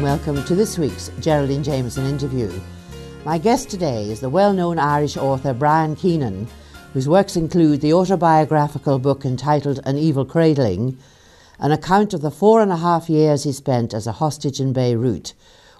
And 0.00 0.08
a 0.08 0.16
very 0.16 0.18
warm 0.18 0.34
welcome 0.34 0.48
to 0.48 0.54
this 0.54 0.78
week's 0.78 1.10
Geraldine 1.20 1.62
Jamieson 1.62 2.06
interview. 2.06 2.50
My 3.26 3.36
guest 3.36 3.68
today 3.68 4.10
is 4.10 4.20
the 4.20 4.30
well 4.30 4.54
known 4.54 4.78
Irish 4.78 5.18
author 5.18 5.52
Brian 5.52 5.94
Keenan, 5.94 6.48
whose 6.94 7.06
works 7.06 7.36
include 7.36 7.82
the 7.82 7.92
autobiographical 7.92 8.98
book 8.98 9.26
entitled 9.26 9.80
An 9.84 9.98
Evil 9.98 10.24
Cradling, 10.24 10.96
an 11.58 11.70
account 11.70 12.14
of 12.14 12.22
the 12.22 12.30
four 12.30 12.62
and 12.62 12.72
a 12.72 12.78
half 12.78 13.10
years 13.10 13.44
he 13.44 13.52
spent 13.52 13.92
as 13.92 14.06
a 14.06 14.12
hostage 14.12 14.58
in 14.58 14.72
Beirut. 14.72 15.34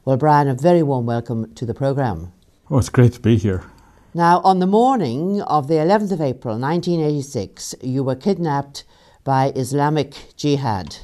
Well, 0.04 0.18
Brian, 0.18 0.48
a 0.48 0.54
very 0.54 0.82
warm 0.82 1.06
welcome 1.06 1.54
to 1.54 1.64
the 1.64 1.72
programme. 1.72 2.32
Oh, 2.70 2.76
it's 2.76 2.90
great 2.90 3.14
to 3.14 3.20
be 3.20 3.38
here. 3.38 3.64
Now, 4.12 4.40
on 4.40 4.58
the 4.58 4.66
morning 4.66 5.40
of 5.42 5.66
the 5.66 5.74
11th 5.74 6.12
of 6.12 6.20
April 6.20 6.58
1986, 6.58 7.74
you 7.80 8.04
were 8.04 8.16
kidnapped 8.16 8.84
by 9.24 9.52
Islamic 9.56 10.36
Jihad. 10.36 10.98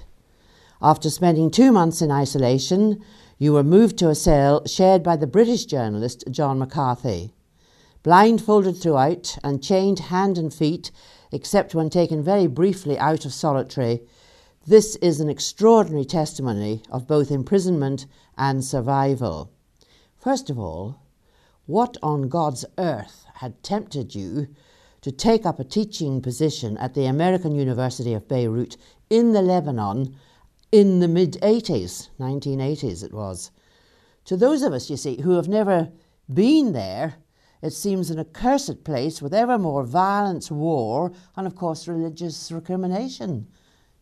After 0.83 1.09
spending 1.09 1.51
two 1.51 1.73
months 1.73 2.03
in 2.03 2.11
isolation, 2.11 3.03
you 3.39 3.55
were 3.55 3.63
moved 3.63 3.97
to 3.99 4.11
a 4.11 4.15
cell 4.15 4.67
shared 4.67 5.03
by 5.03 5.17
the 5.17 5.27
British 5.27 5.65
journalist 5.65 6.25
John 6.31 6.59
McCarthy. 6.59 7.33
Blindfolded 8.03 8.77
throughout 8.77 9.39
and 9.43 9.63
chained 9.63 9.99
hand 9.99 10.37
and 10.37 10.53
feet, 10.53 10.91
except 11.33 11.75
when 11.75 11.89
taken 11.89 12.23
very 12.23 12.47
briefly 12.47 12.99
out 12.99 13.25
of 13.25 13.33
solitary, 13.33 14.03
this 14.67 14.97
is 14.97 15.19
an 15.21 15.31
extraordinary 15.31 16.05
testimony 16.05 16.83
of 16.91 17.07
both 17.07 17.31
imprisonment 17.31 18.07
and 18.37 18.65
survival. 18.65 19.51
First 20.19 20.51
of 20.51 20.59
all, 20.59 21.01
what 21.65 21.97
on 22.03 22.29
God's 22.29 22.65
earth 22.77 23.25
had 23.35 23.63
tempted 23.63 24.15
you 24.15 24.49
to 25.01 25.11
take 25.11 25.47
up 25.47 25.59
a 25.59 25.65
teaching 25.65 26.21
position 26.21 26.77
at 26.79 26.95
the 26.95 27.07
American 27.07 27.55
University 27.55 28.13
of 28.13 28.29
Beirut 28.29 28.77
in 29.09 29.33
the 29.33 29.43
Lebanon 29.43 30.17
in 30.73 31.01
the 31.01 31.09
mid 31.09 31.35
80s, 31.43 32.09
1980s 32.19 33.05
it 33.05 33.13
was. 33.13 33.51
To 34.27 34.37
those 34.37 34.63
of 34.63 34.73
us, 34.73 34.91
you 34.91 34.97
see, 34.97 35.21
who 35.23 35.33
have 35.33 35.49
never 35.49 35.91
been 36.33 36.73
there, 36.73 37.15
it 37.63 37.73
seems 37.73 38.11
an 38.11 38.19
accursed 38.19 38.85
place 38.85 39.23
with 39.23 39.33
ever 39.33 39.59
more 39.59 39.85
violence, 39.85 40.51
war, 40.51 41.13
and 41.37 41.47
of 41.47 41.55
course 41.55 41.89
religious 41.89 42.51
recrimination. 42.53 43.47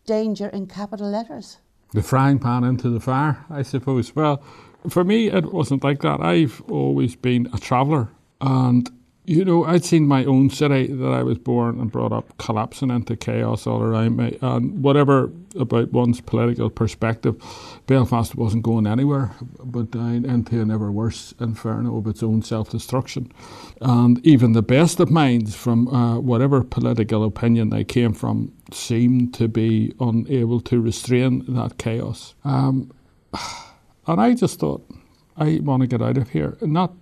Danger 0.06 0.48
in 0.48 0.66
capital 0.66 1.08
letters. 1.08 1.58
The 1.92 2.02
frying 2.02 2.38
pan 2.38 2.64
into 2.64 2.90
the 2.90 3.00
fire, 3.00 3.44
I 3.48 3.62
suppose. 3.62 4.14
Well, 4.16 4.42
for 4.88 5.04
me, 5.04 5.28
it 5.28 5.52
wasn't 5.52 5.84
like 5.84 6.02
that. 6.02 6.20
I've 6.20 6.60
always 6.68 7.16
been 7.16 7.48
a 7.52 7.58
traveller, 7.58 8.10
and 8.40 8.90
you 9.26 9.44
know, 9.44 9.64
I'd 9.64 9.84
seen 9.84 10.06
my 10.06 10.24
own 10.26 10.50
city 10.50 10.86
that 10.86 11.08
I 11.08 11.22
was 11.22 11.38
born 11.38 11.80
and 11.80 11.90
brought 11.90 12.12
up 12.12 12.36
collapsing 12.36 12.90
into 12.90 13.16
chaos 13.16 13.66
all 13.66 13.82
around 13.82 14.18
me. 14.18 14.36
And 14.42 14.82
whatever 14.82 15.30
about 15.58 15.92
one's 15.92 16.20
political 16.20 16.68
perspective, 16.68 17.42
Belfast 17.86 18.34
wasn't 18.34 18.64
going 18.64 18.86
anywhere 18.86 19.34
but 19.62 19.90
down 19.90 20.26
into 20.26 20.60
an 20.60 20.70
ever 20.70 20.92
worse 20.92 21.32
inferno 21.40 21.96
of 21.96 22.06
its 22.06 22.22
own 22.22 22.42
self 22.42 22.68
destruction. 22.70 23.32
And 23.80 24.24
even 24.26 24.52
the 24.52 24.62
best 24.62 25.00
of 25.00 25.10
minds, 25.10 25.54
from 25.54 25.88
uh, 25.88 26.18
whatever 26.18 26.62
political 26.62 27.24
opinion 27.24 27.70
they 27.70 27.84
came 27.84 28.12
from, 28.12 28.52
seemed 28.72 29.32
to 29.34 29.48
be 29.48 29.94
unable 30.00 30.60
to 30.62 30.80
restrain 30.80 31.44
that 31.48 31.78
chaos. 31.78 32.34
Um, 32.44 32.92
and 34.06 34.20
I 34.20 34.34
just 34.34 34.60
thought, 34.60 34.86
I 35.38 35.60
want 35.62 35.80
to 35.80 35.86
get 35.86 36.02
out 36.02 36.18
of 36.18 36.28
here. 36.28 36.58
Not 36.60 36.92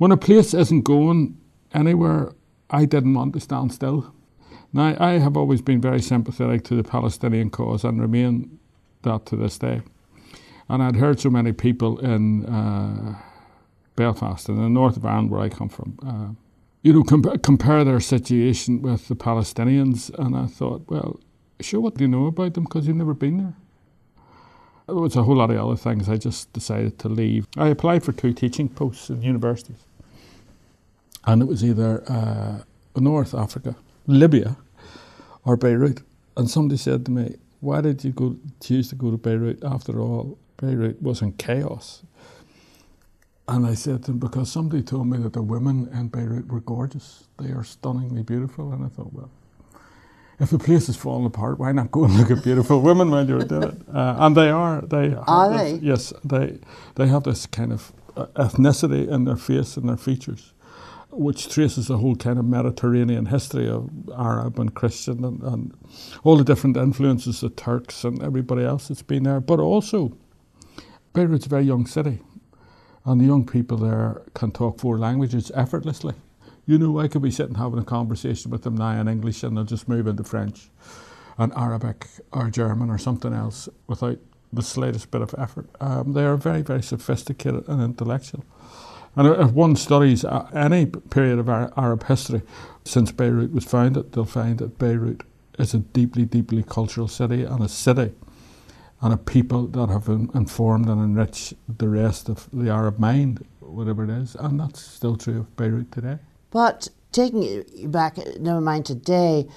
when 0.00 0.12
a 0.12 0.16
place 0.16 0.54
isn't 0.54 0.80
going 0.80 1.36
anywhere, 1.74 2.32
I 2.70 2.86
didn't 2.86 3.12
want 3.12 3.34
to 3.34 3.40
stand 3.40 3.70
still. 3.70 4.14
Now, 4.72 4.96
I 4.98 5.18
have 5.18 5.36
always 5.36 5.60
been 5.60 5.78
very 5.78 6.00
sympathetic 6.00 6.64
to 6.64 6.74
the 6.74 6.82
Palestinian 6.82 7.50
cause 7.50 7.84
and 7.84 8.00
remain 8.00 8.58
that 9.02 9.26
to 9.26 9.36
this 9.36 9.58
day. 9.58 9.82
And 10.70 10.82
I'd 10.82 10.96
heard 10.96 11.20
so 11.20 11.28
many 11.28 11.52
people 11.52 11.98
in 11.98 12.46
uh, 12.46 13.20
Belfast, 13.94 14.48
in 14.48 14.56
the 14.56 14.70
north 14.70 14.96
of 14.96 15.04
Ireland, 15.04 15.30
where 15.30 15.42
I 15.42 15.50
come 15.50 15.68
from, 15.68 15.98
uh, 16.02 16.32
you 16.80 16.94
know, 16.94 17.02
comp- 17.02 17.42
compare 17.42 17.84
their 17.84 18.00
situation 18.00 18.80
with 18.80 19.06
the 19.08 19.16
Palestinians. 19.16 20.10
And 20.18 20.34
I 20.34 20.46
thought, 20.46 20.82
well, 20.88 21.20
sure, 21.60 21.82
what 21.82 21.96
do 21.96 22.04
you 22.04 22.08
know 22.08 22.24
about 22.24 22.54
them? 22.54 22.64
Because 22.64 22.86
you've 22.86 22.96
never 22.96 23.12
been 23.12 23.36
there. 23.36 23.54
There 24.86 24.96
was 24.96 25.14
a 25.16 25.24
whole 25.24 25.36
lot 25.36 25.50
of 25.50 25.58
other 25.58 25.76
things. 25.76 26.08
I 26.08 26.16
just 26.16 26.50
decided 26.54 26.98
to 27.00 27.10
leave. 27.10 27.46
I 27.58 27.68
applied 27.68 28.02
for 28.02 28.12
two 28.12 28.32
teaching 28.32 28.70
posts 28.70 29.10
in 29.10 29.20
universities 29.20 29.84
and 31.24 31.42
it 31.42 31.46
was 31.46 31.64
either 31.64 32.02
uh, 32.10 32.60
North 32.96 33.34
Africa, 33.34 33.76
Libya, 34.06 34.56
or 35.44 35.56
Beirut. 35.56 36.02
And 36.36 36.50
somebody 36.50 36.78
said 36.78 37.04
to 37.06 37.10
me, 37.12 37.36
"Why 37.60 37.80
did 37.80 38.04
you 38.04 38.12
go 38.12 38.36
choose 38.60 38.88
to 38.90 38.94
go 38.96 39.10
to 39.10 39.16
Beirut? 39.18 39.64
After 39.64 40.00
all, 40.00 40.38
Beirut 40.58 41.02
was 41.02 41.22
in 41.22 41.32
chaos." 41.34 42.02
And 43.48 43.66
I 43.66 43.74
said 43.74 44.04
to 44.04 44.12
him, 44.12 44.18
"Because 44.18 44.50
somebody 44.50 44.82
told 44.82 45.08
me 45.08 45.18
that 45.18 45.32
the 45.34 45.42
women 45.42 45.88
in 45.92 46.08
Beirut 46.08 46.48
were 46.48 46.60
gorgeous. 46.60 47.24
They 47.38 47.50
are 47.50 47.64
stunningly 47.64 48.22
beautiful." 48.22 48.72
And 48.72 48.84
I 48.84 48.88
thought, 48.88 49.12
well. 49.12 49.30
If 50.40 50.50
the 50.50 50.58
place 50.58 50.88
is 50.88 50.96
falling 50.96 51.26
apart, 51.26 51.58
why 51.58 51.72
not 51.72 51.90
go 51.90 52.04
and 52.04 52.14
look 52.16 52.30
at 52.30 52.42
beautiful 52.42 52.80
women 52.90 53.10
when 53.10 53.28
you're 53.28 53.44
doing 53.44 53.62
it? 53.64 53.82
Uh, 53.94 54.16
and 54.20 54.36
they 54.36 54.50
are. 54.50 54.80
They 54.82 55.14
are 55.14 55.50
they? 55.56 55.74
Yes, 55.82 56.12
they 56.24 56.58
they 56.96 57.08
have 57.08 57.24
this 57.24 57.46
kind 57.46 57.72
of 57.72 57.92
uh, 58.16 58.26
ethnicity 58.36 59.08
in 59.08 59.24
their 59.24 59.36
face 59.36 59.76
and 59.76 59.88
their 59.88 59.98
features 59.98 60.52
which 61.12 61.48
traces 61.48 61.88
the 61.88 61.98
whole 61.98 62.16
kind 62.16 62.38
of 62.38 62.44
Mediterranean 62.44 63.26
history 63.26 63.68
of 63.68 63.90
Arab 64.16 64.58
and 64.58 64.74
Christian 64.74 65.24
and, 65.24 65.42
and, 65.42 65.74
all 66.22 66.36
the 66.36 66.44
different 66.44 66.76
influences, 66.76 67.40
the 67.40 67.50
Turks 67.50 68.04
and 68.04 68.22
everybody 68.22 68.64
else 68.64 68.88
that's 68.88 69.02
been 69.02 69.24
there. 69.24 69.40
But 69.40 69.60
also, 69.60 70.16
Beirut's 71.12 71.46
a 71.46 71.48
very 71.48 71.64
young 71.64 71.86
city, 71.86 72.20
and 73.04 73.20
the 73.20 73.24
young 73.24 73.46
people 73.46 73.76
there 73.76 74.22
can 74.34 74.52
talk 74.52 74.78
four 74.78 74.98
languages 74.98 75.50
effortlessly. 75.54 76.14
You 76.66 76.78
know, 76.78 77.00
I 77.00 77.08
could 77.08 77.22
be 77.22 77.30
sitting 77.30 77.56
having 77.56 77.80
a 77.80 77.84
conversation 77.84 78.50
with 78.50 78.62
them 78.62 78.76
now 78.76 79.00
in 79.00 79.08
English, 79.08 79.42
and 79.42 79.56
they'll 79.56 79.64
just 79.64 79.88
move 79.88 80.06
into 80.06 80.22
French 80.22 80.70
and 81.38 81.52
Arabic 81.56 82.06
or 82.32 82.50
German 82.50 82.90
or 82.90 82.98
something 82.98 83.32
else 83.32 83.68
without 83.86 84.18
the 84.52 84.62
slightest 84.62 85.10
bit 85.10 85.22
of 85.22 85.34
effort. 85.38 85.68
Um, 85.80 86.12
they 86.12 86.24
are 86.24 86.36
very, 86.36 86.62
very 86.62 86.82
sophisticated 86.82 87.66
and 87.68 87.82
intellectual. 87.82 88.44
And 89.16 89.26
if 89.26 89.50
one 89.52 89.76
studies 89.76 90.24
any 90.54 90.86
period 90.86 91.38
of 91.38 91.48
Arab 91.48 92.04
history 92.06 92.42
since 92.84 93.12
Beirut 93.12 93.52
was 93.52 93.64
founded, 93.64 94.12
they'll 94.12 94.24
find 94.24 94.58
that 94.58 94.78
Beirut 94.78 95.22
is 95.58 95.74
a 95.74 95.78
deeply, 95.78 96.24
deeply 96.24 96.62
cultural 96.62 97.08
city 97.08 97.42
and 97.44 97.62
a 97.62 97.68
city 97.68 98.12
and 99.02 99.12
a 99.12 99.16
people 99.16 99.66
that 99.66 99.88
have 99.88 100.08
informed 100.08 100.88
and 100.88 101.02
enriched 101.02 101.54
the 101.78 101.88
rest 101.88 102.28
of 102.28 102.48
the 102.52 102.70
Arab 102.70 102.98
mind, 102.98 103.44
whatever 103.60 104.04
it 104.04 104.10
is. 104.10 104.34
And 104.36 104.60
that's 104.60 104.80
still 104.80 105.16
true 105.16 105.40
of 105.40 105.56
Beirut 105.56 105.90
today. 105.90 106.18
But 106.50 106.88
taking 107.10 107.42
it 107.42 107.90
back, 107.90 108.18
never 108.38 108.60
mind 108.60 108.86
today, 108.86 109.48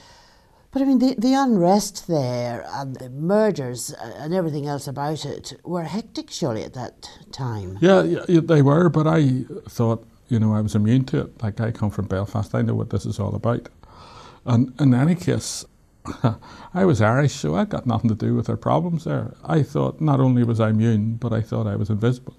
but 0.74 0.82
I 0.82 0.86
mean, 0.86 0.98
the, 0.98 1.14
the 1.18 1.36
unrest 1.36 2.08
there 2.08 2.66
and 2.74 2.96
the 2.96 3.10
murders 3.12 3.94
uh, 3.94 4.14
and 4.18 4.34
everything 4.34 4.68
else 4.68 4.88
about 4.88 5.24
it 5.24 5.54
were 5.64 5.84
hectic, 5.84 6.32
surely, 6.32 6.64
at 6.64 6.74
that 6.74 7.08
time. 7.32 7.78
Yeah, 7.80 8.02
yeah, 8.02 8.42
they 8.44 8.64
were, 8.64 8.90
but 8.90 9.06
I 9.06 9.46
thought, 9.70 10.06
you 10.30 10.40
know, 10.40 10.54
I 10.54 10.62
was 10.62 10.74
immune 10.74 11.06
to 11.06 11.22
it. 11.22 11.44
Like, 11.44 11.62
I 11.62 11.72
come 11.72 11.92
from 11.92 12.08
Belfast, 12.08 12.56
I 12.56 12.64
know 12.64 12.74
what 12.74 12.90
this 12.90 13.06
is 13.06 13.20
all 13.20 13.36
about. 13.36 13.70
And 14.46 14.74
in 14.82 14.96
any 14.96 15.14
case, 15.14 15.64
I 16.74 16.86
was 16.86 17.02
Irish, 17.02 17.34
so 17.34 17.56
I 17.56 17.66
got 17.66 17.86
nothing 17.86 18.10
to 18.10 18.16
do 18.16 18.34
with 18.34 18.48
their 18.48 18.58
problems 18.58 19.04
there. 19.04 19.36
I 19.46 19.62
thought 19.62 20.02
not 20.02 20.20
only 20.20 20.44
was 20.44 20.60
I 20.60 20.72
immune, 20.72 21.16
but 21.16 21.32
I 21.32 21.42
thought 21.42 21.68
I 21.68 21.76
was 21.76 21.92
invisible. 21.92 22.36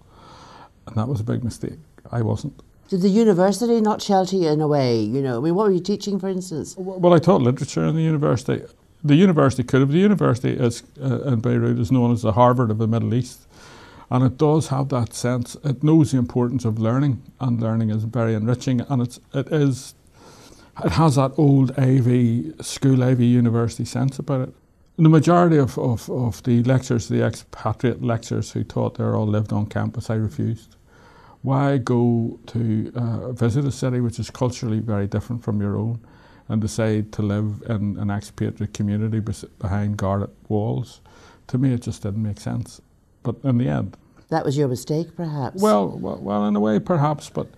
And 0.89 0.97
that 0.97 1.09
was 1.09 1.21
a 1.21 1.25
big 1.25 1.45
mistake. 1.45 1.79
I 2.11 2.21
wasn't. 2.23 2.61
Did 2.89 3.01
the 3.01 3.09
university 3.09 3.81
not 3.81 4.03
shelter 4.03 4.37
you 4.37 4.49
in 4.49 4.61
a 4.61 4.69
way? 4.69 5.01
You 5.01 5.23
know, 5.23 5.39
I 5.39 5.41
mean, 5.41 5.55
what 5.55 5.69
were 5.69 5.73
you 5.73 5.81
teaching, 5.81 6.19
for 6.19 6.29
instance? 6.29 6.75
Well, 6.77 7.15
I 7.15 7.19
taught 7.19 7.41
literature 7.41 7.85
in 7.85 7.97
the 7.97 8.03
university. 8.03 8.63
The 9.03 9.15
university 9.15 9.63
could 9.63 9.81
have. 9.81 9.91
The 9.91 9.99
university 9.99 10.51
is, 10.51 10.83
uh, 11.01 11.23
in 11.23 11.41
Beirut 11.41 11.79
is 11.79 11.91
known 11.91 12.13
as 12.13 12.23
the 12.23 12.33
Harvard 12.33 12.71
of 12.71 12.79
the 12.79 12.87
Middle 12.87 13.15
East. 13.15 13.47
And 14.11 14.23
it 14.23 14.37
does 14.37 14.69
have 14.69 14.91
that 14.91 15.15
sense. 15.15 15.57
It 15.65 15.83
knows 15.83 16.13
the 16.13 16.19
importance 16.19 16.65
of 16.65 16.79
learning, 16.79 17.23
and 17.41 17.61
learning 17.61 17.91
is 17.91 18.05
very 18.05 18.35
enriching. 18.35 18.83
And 18.83 19.01
it's, 19.01 19.19
it 19.33 19.49
is, 19.49 19.95
it 20.85 20.93
has 20.93 21.17
that 21.17 21.33
old 21.39 21.71
AV, 21.79 22.65
school 22.65 23.03
AV 23.03 23.21
university 23.21 23.87
sense 23.87 24.19
about 24.19 24.49
it. 24.49 24.55
The 24.97 25.09
majority 25.09 25.57
of, 25.57 25.77
of, 25.79 26.09
of 26.11 26.43
the 26.45 26.63
lecturers, 26.63 27.09
the 27.09 27.25
expatriate 27.25 28.03
lecturers 28.03 28.53
who 28.53 28.63
taught 28.63 28.97
there 28.97 29.17
all 29.17 29.27
lived 29.27 29.53
on 29.53 29.67
campus. 29.67 30.11
I 30.11 30.15
refused. 30.15 30.77
Why 31.45 31.77
go 31.77 32.41
to 32.47 32.91
uh, 32.97 33.33
visit 33.33 33.67
a 33.67 33.71
city 33.71 34.01
which 34.01 34.19
is 34.19 34.31
culturally 34.31 34.79
very 34.81 35.07
different 35.07 35.45
from 35.45 35.61
your 35.61 35.77
own 35.77 36.01
and 36.49 36.59
decide 36.59 37.13
to 37.13 37.23
live 37.23 37.63
in 37.69 37.99
an 37.99 38.11
expatriate 38.11 38.73
community 38.73 39.21
behind 39.59 39.99
guarded 39.99 40.31
walls? 40.49 41.03
To 41.49 41.59
me, 41.59 41.75
it 41.75 41.83
just 41.83 42.03
didn't 42.03 42.23
make 42.23 42.41
sense. 42.41 42.81
But 43.23 43.37
in 43.45 43.59
the 43.59 43.69
end, 43.69 43.99
that 44.31 44.43
was 44.43 44.57
your 44.57 44.69
mistake, 44.69 45.15
perhaps. 45.15 45.61
Well, 45.61 45.99
well, 45.99 46.17
well, 46.17 46.47
in 46.47 46.57
a 46.57 46.61
way, 46.61 46.79
perhaps. 46.81 47.29
But 47.29 47.49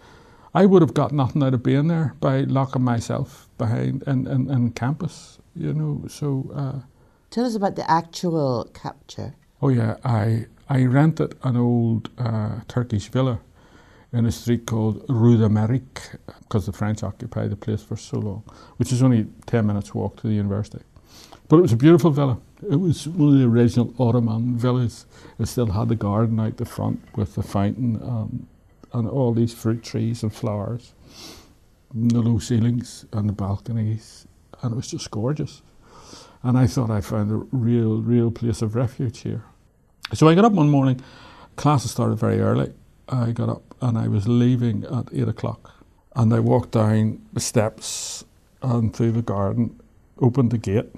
I 0.52 0.66
would 0.66 0.82
have 0.82 0.92
got 0.92 1.12
nothing 1.12 1.44
out 1.44 1.54
of 1.54 1.62
being 1.62 1.86
there 1.86 2.16
by 2.18 2.40
locking 2.40 2.82
myself 2.82 3.48
behind 3.56 4.02
in, 4.08 4.26
in, 4.26 4.50
in 4.50 4.72
campus. 4.72 5.38
You 5.54 5.72
know, 5.72 6.08
so. 6.08 6.50
Uh, 6.52 6.80
Tell 7.30 7.44
us 7.44 7.54
about 7.54 7.76
the 7.76 7.88
actual 7.88 8.68
capture. 8.74 9.36
Oh 9.62 9.68
yeah, 9.68 9.98
I 10.04 10.46
I 10.68 10.86
rented 10.86 11.36
an 11.44 11.56
old 11.56 12.10
uh, 12.18 12.62
Turkish 12.66 13.06
villa 13.10 13.38
in 14.16 14.26
a 14.26 14.32
street 14.32 14.66
called 14.66 15.04
Rue 15.08 15.36
d'Amérique 15.36 16.16
because 16.40 16.66
the 16.66 16.72
French 16.72 17.02
occupied 17.02 17.50
the 17.50 17.56
place 17.56 17.82
for 17.82 17.96
so 17.96 18.18
long, 18.18 18.42
which 18.78 18.92
is 18.92 19.02
only 19.02 19.26
10 19.46 19.66
minutes 19.66 19.94
walk 19.94 20.16
to 20.16 20.28
the 20.28 20.34
university. 20.34 20.82
But 21.48 21.58
it 21.58 21.62
was 21.62 21.72
a 21.72 21.76
beautiful 21.76 22.10
villa. 22.10 22.38
It 22.70 22.76
was 22.76 23.06
one 23.06 23.34
of 23.34 23.38
the 23.38 23.44
original 23.44 23.94
Ottoman 23.98 24.56
villas. 24.56 25.06
It 25.38 25.46
still 25.46 25.66
had 25.66 25.88
the 25.88 25.96
garden 25.96 26.40
out 26.40 26.56
the 26.56 26.64
front 26.64 27.00
with 27.14 27.34
the 27.34 27.42
fountain 27.42 27.96
um, 28.02 28.48
and 28.92 29.08
all 29.08 29.32
these 29.34 29.52
fruit 29.52 29.82
trees 29.82 30.22
and 30.22 30.34
flowers, 30.34 30.94
and 31.92 32.10
the 32.10 32.20
low 32.20 32.38
ceilings 32.38 33.04
and 33.12 33.28
the 33.28 33.32
balconies, 33.32 34.26
and 34.62 34.72
it 34.72 34.76
was 34.76 34.90
just 34.90 35.10
gorgeous. 35.10 35.62
And 36.42 36.56
I 36.56 36.66
thought 36.66 36.90
I 36.90 37.00
found 37.00 37.30
a 37.30 37.46
real, 37.54 38.00
real 38.00 38.30
place 38.30 38.62
of 38.62 38.74
refuge 38.74 39.20
here. 39.20 39.44
So 40.14 40.28
I 40.28 40.34
got 40.34 40.44
up 40.44 40.52
one 40.52 40.70
morning, 40.70 41.00
classes 41.56 41.90
started 41.90 42.16
very 42.16 42.40
early. 42.40 42.72
I 43.08 43.32
got 43.32 43.48
up 43.48 43.74
and 43.80 43.96
I 43.96 44.08
was 44.08 44.26
leaving 44.26 44.84
at 44.84 45.08
eight 45.12 45.28
o'clock. 45.28 45.72
And 46.14 46.32
I 46.32 46.40
walked 46.40 46.72
down 46.72 47.20
the 47.32 47.40
steps 47.40 48.24
and 48.62 48.94
through 48.94 49.12
the 49.12 49.22
garden, 49.22 49.78
opened 50.18 50.50
the 50.50 50.58
gate, 50.58 50.90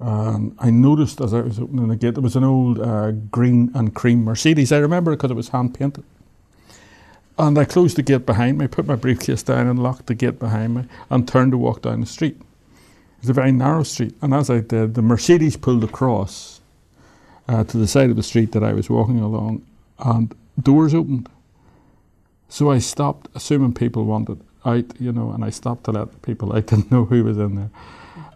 and 0.00 0.56
I 0.58 0.70
noticed 0.70 1.20
as 1.20 1.32
I 1.32 1.40
was 1.40 1.58
opening 1.58 1.88
the 1.88 1.96
gate 1.96 2.14
there 2.14 2.22
was 2.22 2.36
an 2.36 2.44
old 2.44 2.80
uh, 2.80 3.12
green 3.12 3.70
and 3.74 3.94
cream 3.94 4.24
Mercedes. 4.24 4.72
I 4.72 4.78
remember 4.78 5.12
it 5.12 5.16
because 5.16 5.30
it 5.30 5.34
was 5.34 5.48
hand 5.48 5.78
painted. 5.78 6.04
And 7.38 7.58
I 7.58 7.64
closed 7.64 7.96
the 7.96 8.02
gate 8.02 8.26
behind 8.26 8.58
me, 8.58 8.66
put 8.66 8.86
my 8.86 8.96
briefcase 8.96 9.42
down 9.42 9.66
and 9.66 9.82
locked 9.82 10.06
the 10.06 10.14
gate 10.14 10.38
behind 10.38 10.74
me, 10.74 10.84
and 11.10 11.26
turned 11.26 11.52
to 11.52 11.58
walk 11.58 11.82
down 11.82 12.00
the 12.00 12.06
street. 12.06 12.36
It 12.36 13.20
was 13.22 13.30
a 13.30 13.32
very 13.32 13.52
narrow 13.52 13.82
street, 13.82 14.14
and 14.20 14.34
as 14.34 14.50
I 14.50 14.60
did, 14.60 14.94
the 14.94 15.02
Mercedes 15.02 15.56
pulled 15.56 15.84
across 15.84 16.60
uh, 17.48 17.64
to 17.64 17.76
the 17.76 17.88
side 17.88 18.10
of 18.10 18.16
the 18.16 18.22
street 18.22 18.52
that 18.52 18.62
I 18.62 18.72
was 18.72 18.90
walking 18.90 19.20
along, 19.20 19.64
and 19.98 20.34
doors 20.60 20.94
opened. 20.94 21.28
So 22.48 22.70
I 22.70 22.78
stopped, 22.78 23.28
assuming 23.34 23.74
people 23.74 24.04
wanted 24.04 24.40
out, 24.64 24.84
you 25.00 25.12
know, 25.12 25.30
and 25.30 25.44
I 25.44 25.50
stopped 25.50 25.84
to 25.84 25.92
let 25.92 26.22
people 26.22 26.52
I 26.54 26.60
didn't 26.60 26.90
know 26.92 27.04
who 27.04 27.24
was 27.24 27.38
in 27.38 27.56
there. 27.56 27.70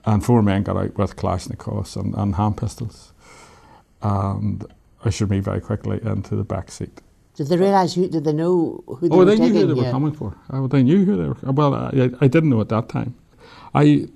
And 0.04 0.24
four 0.24 0.42
men 0.42 0.62
got 0.62 0.76
out 0.76 0.96
with 0.96 1.16
Kalashnikovs 1.16 1.96
and, 1.96 2.14
and 2.14 2.34
hand 2.34 2.56
pistols 2.56 3.12
and 4.02 4.64
ushered 5.04 5.30
me 5.30 5.40
very 5.40 5.60
quickly 5.60 6.00
into 6.02 6.36
the 6.36 6.44
back 6.44 6.70
seat. 6.70 7.00
Did 7.34 7.48
they 7.48 7.56
realise 7.56 7.94
who? 7.94 8.08
Did 8.08 8.24
they 8.24 8.32
know 8.32 8.82
who 8.86 9.08
they 9.08 9.14
oh, 9.14 9.18
were 9.18 9.24
they 9.24 9.36
knew 9.38 9.52
who 9.52 9.66
they 9.66 9.74
you? 9.74 9.84
were 9.84 9.90
coming 9.90 10.12
for. 10.12 10.36
Oh, 10.50 10.66
they 10.66 10.82
knew 10.82 11.04
who 11.04 11.16
they 11.16 11.28
were. 11.28 11.52
Well, 11.52 11.74
I, 11.74 12.10
I 12.20 12.26
didn't 12.26 12.50
know 12.50 12.60
at 12.60 12.68
that 12.70 12.88
time. 12.88 13.14
I 13.74 14.08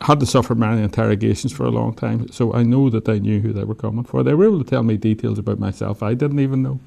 had 0.00 0.18
to 0.20 0.26
suffer 0.26 0.56
many 0.56 0.82
interrogations 0.82 1.52
for 1.52 1.64
a 1.64 1.70
long 1.70 1.94
time, 1.94 2.28
so 2.32 2.52
I 2.52 2.64
know 2.64 2.90
that 2.90 3.04
they 3.04 3.20
knew 3.20 3.40
who 3.40 3.52
they 3.52 3.62
were 3.64 3.76
coming 3.76 4.04
for. 4.04 4.24
They 4.24 4.34
were 4.34 4.46
able 4.46 4.62
to 4.62 4.68
tell 4.68 4.82
me 4.82 4.96
details 4.96 5.38
about 5.38 5.60
myself 5.60 6.02
I 6.02 6.14
didn't 6.14 6.40
even 6.40 6.62
know. 6.62 6.80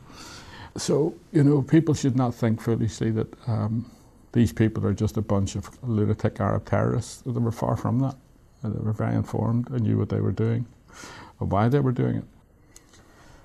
So, 0.77 1.15
you 1.31 1.43
know, 1.43 1.61
people 1.63 1.93
should 1.95 2.15
not 2.15 2.35
think 2.35 2.61
foolishly 2.61 3.11
that 3.11 3.33
um, 3.47 3.89
these 4.31 4.53
people 4.53 4.85
are 4.85 4.93
just 4.93 5.17
a 5.17 5.21
bunch 5.21 5.55
of 5.55 5.69
lunatic 5.83 6.39
Arab 6.39 6.65
terrorists. 6.65 7.23
They 7.25 7.31
were 7.31 7.51
far 7.51 7.75
from 7.75 7.99
that. 7.99 8.15
They 8.63 8.69
were 8.69 8.93
very 8.93 9.15
informed 9.15 9.69
and 9.69 9.81
knew 9.81 9.97
what 9.97 10.09
they 10.09 10.19
were 10.19 10.31
doing 10.31 10.65
and 11.39 11.51
why 11.51 11.67
they 11.69 11.79
were 11.79 11.91
doing 11.91 12.17
it. 12.17 12.25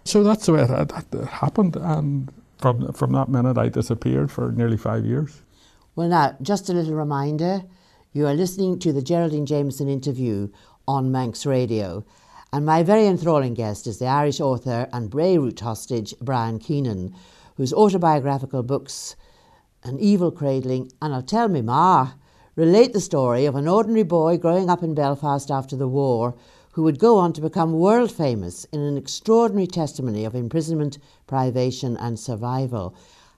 So 0.05 0.23
that's 0.23 0.47
the 0.47 0.53
way 0.53 0.67
that, 0.67 1.07
it 1.13 1.25
happened, 1.29 1.77
and 1.77 2.33
from, 2.59 2.93
from 2.93 3.13
that 3.13 3.29
minute 3.29 3.57
I 3.57 3.69
disappeared 3.69 4.31
for 4.31 4.51
nearly 4.53 4.77
five 4.77 5.07
years. 5.07 5.43
Well, 5.95 6.09
now, 6.09 6.37
just 6.43 6.69
a 6.69 6.73
little 6.73 6.95
reminder 6.95 7.63
you 8.13 8.27
are 8.27 8.35
listening 8.35 8.79
to 8.81 8.93
the 8.93 9.03
Geraldine 9.03 9.47
Jamieson 9.47 9.89
interview 9.89 10.49
on 10.89 11.13
Manx 11.13 11.47
Radio, 11.47 12.05
and 12.55 12.67
my 12.67 12.83
very 12.83 13.07
enthralling 13.07 13.55
guest 13.55 13.87
is 13.87 13.99
the 13.99 14.07
Irish 14.07 14.39
author 14.39 14.87
and 14.93 15.11
Beirut 15.11 15.61
hostage, 15.61 16.15
Brian 16.21 16.59
Keenan, 16.59 17.15
whose 17.57 17.73
autobiographical 17.73 18.63
books, 18.63 19.17
An 19.85 19.99
Evil 19.99 20.31
Cradling 20.31 20.93
and 21.01 21.15
I'll 21.15 21.23
Tell 21.23 21.49
Me 21.49 21.63
Ma, 21.63 22.13
relate 22.55 22.93
the 22.93 23.01
story 23.01 23.47
of 23.47 23.55
an 23.55 23.67
ordinary 23.67 24.03
boy 24.03 24.37
growing 24.37 24.69
up 24.69 24.83
in 24.83 24.95
Belfast 24.95 25.51
after 25.51 25.77
the 25.77 25.89
war 25.89 26.35
who 26.73 26.83
would 26.83 26.99
go 26.99 27.17
on 27.17 27.33
to 27.33 27.41
become 27.41 27.73
world 27.73 28.13
famous 28.13 28.65
in 28.67 28.81
an 28.81 28.99
extraordinary 28.99 29.67
testimony 29.67 30.27
of 30.27 30.35
imprisonment, 30.35 30.99
privation, 31.27 31.97
and 31.97 32.19
survival. 32.19 32.95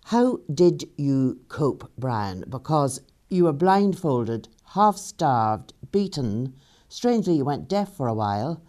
How 0.06 0.40
did 0.52 0.88
you 0.96 1.38
cope, 1.46 1.88
Brian? 1.96 2.44
Because 2.49 3.00
you 3.31 3.44
were 3.44 3.52
blindfolded, 3.52 4.49
half 4.70 4.96
starved, 4.96 5.72
beaten. 5.93 6.55
Strangely, 6.88 7.37
you 7.37 7.44
went 7.44 7.69
deaf 7.69 7.93
for 7.93 8.08
a 8.08 8.14
while, 8.14 8.61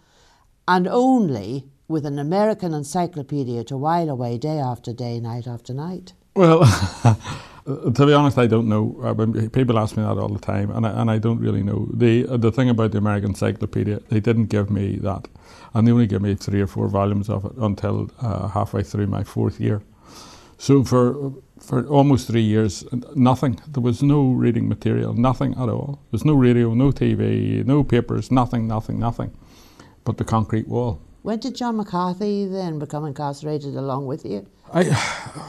and 0.68 0.86
only 0.88 1.66
with 1.88 2.04
an 2.04 2.18
American 2.18 2.74
encyclopedia 2.74 3.64
to 3.64 3.76
while 3.76 4.08
away 4.10 4.38
day 4.38 4.58
after 4.58 4.92
day, 4.92 5.20
night 5.20 5.46
after 5.46 5.72
night. 5.72 6.12
Well, 6.34 6.60
to 7.66 8.06
be 8.06 8.12
honest, 8.12 8.38
I 8.38 8.46
don't 8.46 8.68
know. 8.68 9.48
People 9.52 9.78
ask 9.78 9.96
me 9.96 10.02
that 10.02 10.18
all 10.18 10.28
the 10.28 10.40
time, 10.40 10.70
and 10.70 10.86
I, 10.86 11.00
and 11.00 11.10
I 11.10 11.18
don't 11.18 11.38
really 11.40 11.62
know. 11.62 11.88
The 11.92 12.24
the 12.36 12.52
thing 12.52 12.68
about 12.68 12.92
the 12.92 12.98
American 12.98 13.30
Encyclopedia, 13.30 14.00
they 14.08 14.20
didn't 14.20 14.46
give 14.46 14.70
me 14.70 14.96
that, 14.96 15.28
and 15.74 15.86
they 15.86 15.92
only 15.92 16.06
gave 16.06 16.22
me 16.22 16.34
three 16.34 16.60
or 16.60 16.66
four 16.66 16.88
volumes 16.88 17.30
of 17.30 17.44
it 17.44 17.52
until 17.56 18.10
uh, 18.20 18.48
halfway 18.48 18.82
through 18.82 19.06
my 19.06 19.24
fourth 19.24 19.60
year. 19.60 19.82
So 20.58 20.84
for 20.84 21.32
for 21.60 21.86
almost 21.86 22.28
three 22.28 22.42
years, 22.42 22.84
nothing. 23.14 23.60
There 23.68 23.82
was 23.82 24.02
no 24.02 24.30
reading 24.32 24.68
material, 24.68 25.14
nothing 25.14 25.52
at 25.54 25.68
all. 25.68 26.00
There 26.10 26.18
was 26.18 26.24
no 26.24 26.34
radio, 26.34 26.74
no 26.74 26.90
TV, 26.92 27.64
no 27.64 27.82
papers, 27.82 28.30
nothing, 28.30 28.68
nothing, 28.68 28.98
nothing, 28.98 29.30
but 30.06 30.16
the 30.16 30.24
concrete 30.24 30.66
wall. 30.66 31.02
When 31.22 31.40
did 31.40 31.56
John 31.56 31.76
McCarthy 31.76 32.46
then 32.46 32.78
become 32.78 33.04
incarcerated 33.04 33.74
along 33.74 34.06
with 34.06 34.24
you? 34.24 34.46
I, 34.72 34.84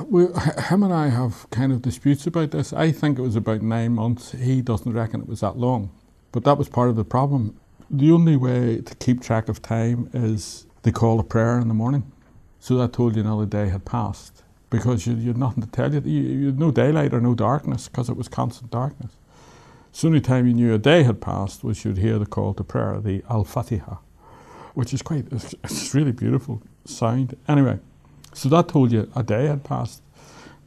we, 0.09 0.25
him 0.69 0.83
and 0.83 0.93
I 0.93 1.07
have 1.09 1.49
kind 1.51 1.71
of 1.71 1.81
disputes 1.81 2.27
about 2.27 2.51
this. 2.51 2.73
I 2.73 2.91
think 2.91 3.19
it 3.19 3.21
was 3.21 3.35
about 3.35 3.61
nine 3.61 3.93
months. 3.93 4.31
He 4.31 4.61
doesn't 4.61 4.91
reckon 4.91 5.21
it 5.21 5.27
was 5.27 5.41
that 5.41 5.57
long. 5.57 5.91
But 6.31 6.43
that 6.45 6.57
was 6.57 6.67
part 6.67 6.89
of 6.89 6.95
the 6.95 7.05
problem. 7.05 7.59
The 7.89 8.11
only 8.11 8.35
way 8.35 8.81
to 8.81 8.95
keep 8.95 9.21
track 9.21 9.47
of 9.47 9.61
time 9.61 10.09
is 10.13 10.65
they 10.81 10.91
call 10.91 11.19
a 11.19 11.23
prayer 11.23 11.59
in 11.59 11.67
the 11.67 11.73
morning. 11.73 12.11
So 12.59 12.75
that 12.77 12.93
told 12.93 13.15
you 13.15 13.21
another 13.21 13.45
day 13.45 13.69
had 13.69 13.85
passed 13.85 14.43
because 14.71 15.05
you, 15.05 15.13
you 15.13 15.27
had 15.27 15.37
nothing 15.37 15.63
to 15.63 15.69
tell 15.69 15.93
you. 15.93 16.01
You, 16.03 16.21
you 16.21 16.45
had 16.47 16.59
no 16.59 16.71
daylight 16.71 17.13
or 17.13 17.21
no 17.21 17.35
darkness 17.35 17.87
because 17.87 18.09
it 18.09 18.17
was 18.17 18.27
constant 18.27 18.71
darkness. 18.71 19.11
So 19.91 20.07
the 20.07 20.09
only 20.09 20.21
time 20.21 20.47
you 20.47 20.53
knew 20.53 20.73
a 20.73 20.79
day 20.79 21.03
had 21.03 21.21
passed 21.21 21.63
was 21.63 21.85
you'd 21.85 21.97
hear 21.97 22.19
the 22.19 22.25
call 22.25 22.53
to 22.55 22.63
prayer, 22.63 22.99
the 22.99 23.23
Al 23.29 23.43
Fatiha, 23.43 23.97
which 24.77 24.93
is 24.93 25.01
quite, 25.01 25.25
it's, 25.31 25.55
it's 25.63 25.95
really 25.95 26.11
beautiful 26.11 26.61
sound. 26.85 27.35
Anyway, 27.47 27.79
so 28.31 28.47
that 28.47 28.67
told 28.67 28.91
you 28.91 29.11
a 29.15 29.23
day 29.23 29.47
had 29.47 29.63
passed. 29.63 30.03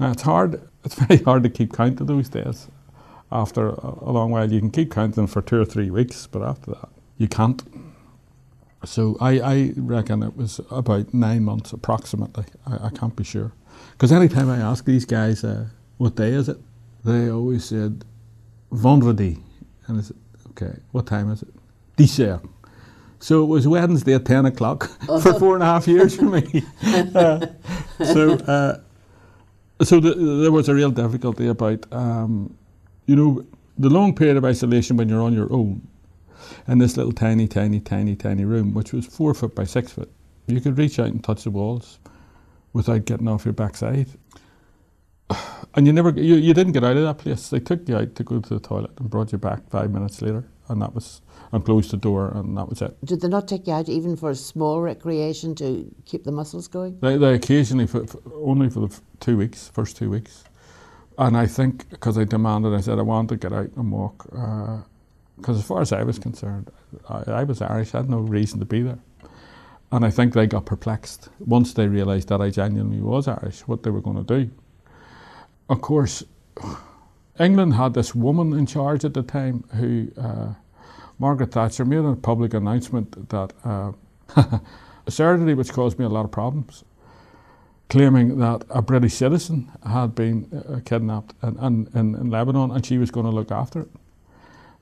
Now 0.01 0.11
it's 0.11 0.23
hard, 0.23 0.61
it's 0.85 0.97
very 0.97 1.23
hard 1.23 1.45
to 1.45 1.49
keep 1.49 1.73
count 1.73 2.01
of 2.01 2.09
those 2.09 2.29
days. 2.29 2.67
After 3.31 3.69
a, 3.69 4.11
long 4.11 4.33
while, 4.33 4.51
you 4.51 4.59
can 4.59 4.73
keep 4.73 4.91
counting 4.91 5.29
for 5.29 5.41
two 5.41 5.61
or 5.61 5.65
three 5.65 5.93
weeks, 5.93 6.27
but 6.27 6.43
after 6.43 6.73
that, 6.73 6.89
you 7.19 7.29
can't. 7.29 7.63
So 8.85 9.17
I, 9.21 9.39
I 9.39 9.73
reckon 9.77 10.25
it 10.25 10.37
was 10.37 10.61
about 10.73 11.15
nine 11.15 11.45
months 11.45 11.73
approximately. 11.73 12.47
I, 12.67 12.87
I 12.87 12.91
can't 12.91 13.15
be 13.15 13.23
sure. 13.23 13.53
Because 13.93 14.11
any 14.11 14.27
time 14.27 14.51
I 14.51 14.57
ask 14.57 14.85
these 14.85 15.05
guys, 15.05 15.45
uh, 15.45 15.67
what 15.99 16.17
day 16.17 16.31
is 16.31 16.49
it? 16.49 16.59
They 17.05 17.31
always 17.31 17.67
said, 17.67 18.05
Vendredi. 18.73 19.39
And 19.87 19.99
I 19.99 20.03
said, 20.03 20.17
okay, 20.49 20.81
what 20.91 21.07
time 21.07 21.31
is 21.31 21.43
it? 21.43 21.55
Dix 21.95 22.17
heures. 22.17 22.41
So 23.21 23.43
it 23.43 23.47
was 23.47 23.69
Wednesday 23.69 24.15
at 24.15 24.25
10 24.25 24.47
o'clock 24.47 24.89
for 25.23 25.39
four 25.39 25.55
and 25.55 25.63
a 25.63 25.67
half 25.67 25.87
years 25.87 26.17
for 26.17 26.25
me. 26.25 26.65
Uh, 27.15 27.47
so 28.05 28.33
uh, 28.35 28.81
so 29.83 30.01
the, 30.01 30.15
there 30.15 30.53
was 30.53 30.69
a 30.69 30.75
real 30.75 30.91
difficulty 30.91 31.49
about, 31.49 31.91
um, 31.93 32.55
you 33.07 33.17
know, 33.17 33.45
the 33.79 33.89
long 33.89 34.15
period 34.15 34.37
of 34.37 34.45
isolation 34.45 34.97
when 34.97 35.09
you're 35.09 35.23
on 35.23 35.33
your 35.33 35.53
own 35.53 35.87
in 36.69 36.79
this 36.79 36.97
little 36.97 37.13
tiny, 37.13 37.47
tiny, 37.49 37.81
tiny, 37.81 38.15
tiny 38.17 38.45
room, 38.45 38.75
which 38.75 38.93
was 38.93 39.07
four 39.07 39.35
foot 39.35 39.55
by 39.55 39.65
six 39.65 39.93
foot. 39.93 40.11
You 40.47 40.61
could 40.61 40.77
reach 40.77 40.99
out 40.99 41.07
and 41.07 41.23
touch 41.23 41.45
the 41.45 41.51
walls 41.51 41.99
without 42.73 43.05
getting 43.05 43.29
off 43.29 43.45
your 43.45 43.55
backside. 43.55 44.09
And 45.73 45.87
you 45.87 45.93
never, 45.93 46.11
you, 46.11 46.35
you 46.35 46.53
didn't 46.53 46.73
get 46.73 46.83
out 46.83 46.97
of 46.97 47.05
that 47.05 47.19
place. 47.19 47.49
They 47.49 47.61
took 47.61 47.89
you 47.89 47.97
out 47.97 48.17
to 48.17 48.25
go 48.25 48.41
to 48.41 48.55
the 48.55 48.59
toilet 48.59 48.91
and 48.99 49.09
brought 49.09 49.31
you 49.31 49.39
back 49.39 49.71
five 49.71 49.93
minutes 49.93 50.21
later, 50.21 50.45
and 50.69 50.83
that 50.83 50.93
was, 50.93 51.23
and 51.53 51.65
closed 51.65 51.93
the 51.93 51.97
door, 51.97 52.33
and 52.35 52.59
that 52.59 52.69
was 52.69 52.83
it. 52.83 52.97
Did 53.05 53.21
they 53.21 53.29
not 53.29 53.47
take 53.47 53.69
you 53.69 53.75
out 53.75 53.89
even 53.89 54.17
for 54.17 54.31
a 54.31 54.35
small 54.35 54.81
recreation 54.81 55.55
to 55.55 55.89
keep 56.07 56.25
the 56.25 56.33
muscles 56.33 56.67
going? 56.67 56.99
They, 56.99 57.17
they 57.17 57.35
occasionally, 57.35 57.87
for, 57.87 58.05
for, 58.05 58.21
only 58.35 58.69
for 58.69 58.81
the 58.89 59.01
two 59.21 59.37
weeks, 59.37 59.69
first 59.69 59.97
two 59.97 60.11
weeks. 60.11 60.43
And 61.19 61.37
I 61.37 61.47
think 61.47 61.89
because 61.91 62.19
I 62.19 62.25
demanded, 62.25 62.75
I 62.75 62.81
said 62.81 62.99
I 62.99 63.03
want 63.03 63.29
to 63.29 63.37
get 63.37 63.53
out 63.53 63.71
and 63.77 63.93
walk. 63.93 64.27
Uh, 64.37 64.79
because 65.37 65.59
as 65.59 65.65
far 65.65 65.81
as 65.81 65.93
I 65.93 66.03
was 66.03 66.19
concerned, 66.19 66.71
I, 67.09 67.23
I 67.31 67.45
was 67.45 67.63
Irish, 67.63 67.95
I 67.95 67.99
had 67.99 68.11
no 68.11 68.19
reason 68.19 68.59
to 68.59 68.67
be 68.67 68.83
there. 68.83 68.99
And 69.93 70.05
I 70.05 70.11
think 70.11 70.35
they 70.35 70.47
got 70.47 70.67
perplexed 70.67 71.29
once 71.41 71.75
they 71.75 71.89
realised 71.89 72.29
that 72.29 72.41
I 72.41 72.51
genuinely 72.51 73.01
was 73.01 73.27
Irish, 73.27 73.61
what 73.67 73.83
they 73.83 73.91
were 73.91 74.01
going 74.01 74.25
to 74.25 74.45
do. 74.45 74.51
Of 75.71 75.81
course, 75.83 76.25
England 77.39 77.75
had 77.75 77.95
this 77.95 78.13
woman 78.13 78.53
in 78.53 78.67
charge 78.67 79.05
at 79.05 79.15
the 79.15 79.23
time 79.23 79.63
who, 79.75 80.11
uh, 80.21 80.55
Margaret 81.21 81.53
Thatcher, 81.53 81.85
made 81.85 82.05
a 82.05 82.17
public 82.17 82.55
announcement 82.55 83.29
that 83.29 83.53
uh, 83.65 83.93
absurdity 85.07 85.55
which 85.55 85.73
caused 85.73 85.97
me 85.97 86.05
a 86.05 86.09
lot 86.09 86.25
of 86.25 86.33
problems, 86.33 86.83
claiming 87.89 88.39
that 88.39 88.65
a 88.69 88.83
British 88.83 89.15
citizen 89.15 89.71
had 89.89 90.17
been 90.17 90.49
uh, 90.53 90.81
kidnapped 90.85 91.35
in, 91.45 91.57
in, 91.95 92.17
in, 92.17 92.31
Lebanon 92.31 92.73
and 92.73 92.85
she 92.85 92.99
was 92.99 93.13
going 93.13 93.27
to 93.27 93.33
look 93.33 93.53
after 93.53 93.83
it. 93.83 93.91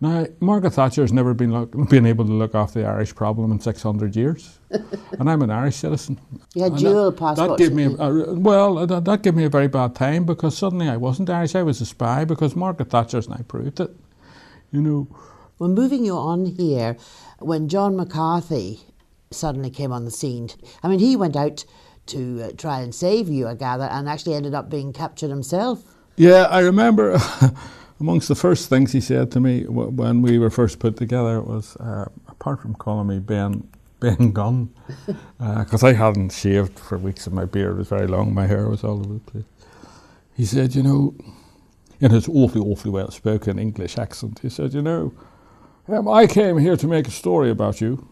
Now, 0.01 0.27
Margaret 0.39 0.75
Thatcher 0.75 1.03
has 1.03 1.13
never 1.13 1.35
been, 1.35 1.53
look, 1.53 1.73
been 1.89 2.07
able 2.07 2.25
to 2.25 2.33
look 2.33 2.55
after 2.55 2.81
the 2.81 2.87
Irish 2.87 3.15
problem 3.15 3.51
in 3.51 3.59
600 3.59 4.15
years. 4.15 4.61
and 4.71 5.29
I'm 5.29 5.43
an 5.43 5.51
Irish 5.51 5.77
citizen. 5.77 6.21
You 6.55 6.63
had 6.63 6.73
and 6.73 6.81
dual 6.81 7.11
that, 7.11 7.19
passports. 7.19 7.51
That 7.51 7.59
gave 7.59 7.73
me, 7.73 7.97
a, 7.99 8.35
well, 8.35 8.87
that, 8.87 9.05
that 9.05 9.23
gave 9.23 9.35
me 9.35 9.45
a 9.45 9.49
very 9.49 9.67
bad 9.67 9.97
time 9.97 10.25
because 10.25 10.57
suddenly 10.57 10.89
I 10.89 10.97
wasn't 10.97 11.31
Irish, 11.31 11.57
I 11.57 11.65
was 11.65 11.81
a 11.81 11.87
spy 11.87 12.25
because 12.25 12.55
Margaret 12.55 12.91
Thatcher's 12.91 13.29
now 13.29 13.41
proved 13.49 13.81
it. 13.81 13.91
You 14.71 14.83
know. 14.83 15.09
Well, 15.59 15.71
moving 15.71 16.05
you 16.05 16.15
on 16.15 16.47
here, 16.47 16.97
when 17.41 17.69
John 17.69 17.97
McCarthy 17.97 18.81
suddenly 19.33 19.71
came 19.71 19.91
on 19.91 20.05
the 20.05 20.13
scene, 20.13 20.51
I 20.83 20.89
mean, 20.89 21.01
he 21.01 21.17
went 21.17 21.35
out 21.35 21.65
to 22.07 22.43
uh, 22.43 22.53
try 22.57 22.81
and 22.81 22.95
save 22.95 23.29
you, 23.29 23.49
I 23.49 23.55
gather, 23.55 23.85
and 23.85 24.09
actually 24.09 24.35
ended 24.35 24.55
up 24.55 24.71
being 24.71 24.93
captured 24.93 25.31
himself. 25.31 25.83
Yeah, 26.17 26.45
I 26.45 26.61
remember. 26.61 27.19
amongst 28.01 28.29
the 28.29 28.35
first 28.35 28.69
things 28.69 28.93
he 28.93 29.01
said 29.01 29.31
to 29.33 29.41
me 29.41 29.65
when 29.65 30.23
we 30.23 30.39
were 30.39 30.51
first 30.51 30.79
put 30.79 30.97
together 30.97 31.41
was, 31.41 31.77
uh, 31.77 32.07
apart 32.29 32.61
from 32.61 32.75
calling 32.75 33.09
me 33.09 33.19
Ben 33.19 33.69
Ben 34.01 34.31
Gunn, 34.31 34.73
because 35.39 35.83
uh, 35.85 35.89
I 35.89 35.93
hadn't 35.93 36.31
shaved 36.31 36.79
for 36.79 36.99
weeks 36.99 37.27
and 37.27 37.35
my 37.35 37.45
beard 37.45 37.79
was 37.79 37.89
very 37.89 38.07
long, 38.07 38.33
my 38.33 38.47
hair 38.47 38.69
was 38.69 38.85
all 38.85 39.01
over 39.01 39.15
the 39.15 39.21
place. 39.21 39.45
He 40.37 40.45
said, 40.45 40.77
you 40.77 40.85
know, 40.85 41.17
in 41.99 42.13
his 42.13 42.29
awfully, 42.29 42.61
awfully 42.65 42.93
well 42.93 43.11
spoken 43.11 43.59
English 43.59 43.99
accent, 43.99 44.39
he 44.41 44.49
said, 44.51 44.73
you 44.73 44.83
know, 44.83 45.13
um, 45.89 46.07
I 46.07 46.29
came 46.29 46.59
here 46.59 46.77
to 46.77 46.87
make 46.87 47.09
a 47.09 47.11
story 47.11 47.51
about 47.51 47.81
you. 47.81 48.07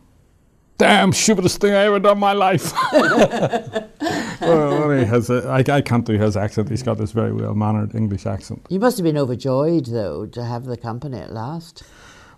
Damn, 0.78 1.12
stupidest 1.12 1.60
thing 1.60 1.72
I 1.72 1.84
ever 1.84 2.00
done 2.00 2.16
in 2.16 2.20
my 2.20 2.32
life. 2.32 2.72
well, 4.40 4.90
he 4.90 5.04
has 5.04 5.30
a, 5.30 5.48
I, 5.48 5.64
I 5.68 5.80
can't 5.80 6.04
do 6.04 6.18
his 6.18 6.36
accent. 6.36 6.68
He's 6.68 6.82
got 6.82 6.98
this 6.98 7.12
very 7.12 7.32
well 7.32 7.54
mannered 7.54 7.94
English 7.94 8.26
accent. 8.26 8.66
You 8.68 8.80
must 8.80 8.96
have 8.98 9.04
been 9.04 9.18
overjoyed, 9.18 9.86
though, 9.86 10.26
to 10.26 10.44
have 10.44 10.64
the 10.64 10.76
company 10.76 11.18
at 11.18 11.32
last. 11.32 11.82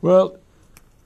Well, 0.03 0.39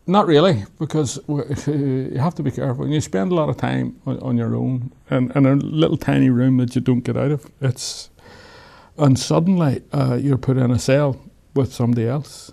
not 0.06 0.26
really, 0.26 0.64
because 0.78 1.20
you 1.28 2.16
have 2.18 2.34
to 2.34 2.42
be 2.42 2.50
careful. 2.50 2.88
You 2.88 3.00
spend 3.00 3.32
a 3.32 3.34
lot 3.34 3.48
of 3.48 3.56
time 3.56 4.00
on, 4.06 4.18
on 4.20 4.36
your 4.36 4.56
own 4.56 4.92
in, 5.10 5.30
in, 5.32 5.46
a 5.46 5.54
little 5.54 5.96
tiny 5.96 6.30
room 6.30 6.56
that 6.56 6.74
you 6.74 6.80
don't 6.80 7.00
get 7.00 7.16
out 7.16 7.30
of. 7.30 7.50
It's 7.60 8.10
and 8.98 9.18
suddenly 9.18 9.82
uh, 9.92 10.18
you're 10.20 10.38
put 10.38 10.56
in 10.56 10.70
a 10.70 10.78
cell 10.78 11.20
with 11.54 11.72
somebody 11.72 12.06
else. 12.06 12.52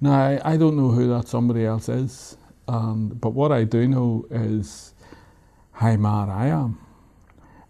Now 0.00 0.14
I, 0.14 0.52
I 0.52 0.56
don't 0.56 0.76
know 0.76 0.90
who 0.90 1.08
that 1.08 1.28
somebody 1.28 1.64
else 1.64 1.88
is, 1.88 2.36
um, 2.66 3.08
but 3.08 3.30
what 3.30 3.52
I 3.52 3.64
do 3.64 3.86
know 3.86 4.26
is 4.30 4.94
how 5.72 5.96
mad 5.96 6.28
I 6.28 6.46
am. 6.48 6.78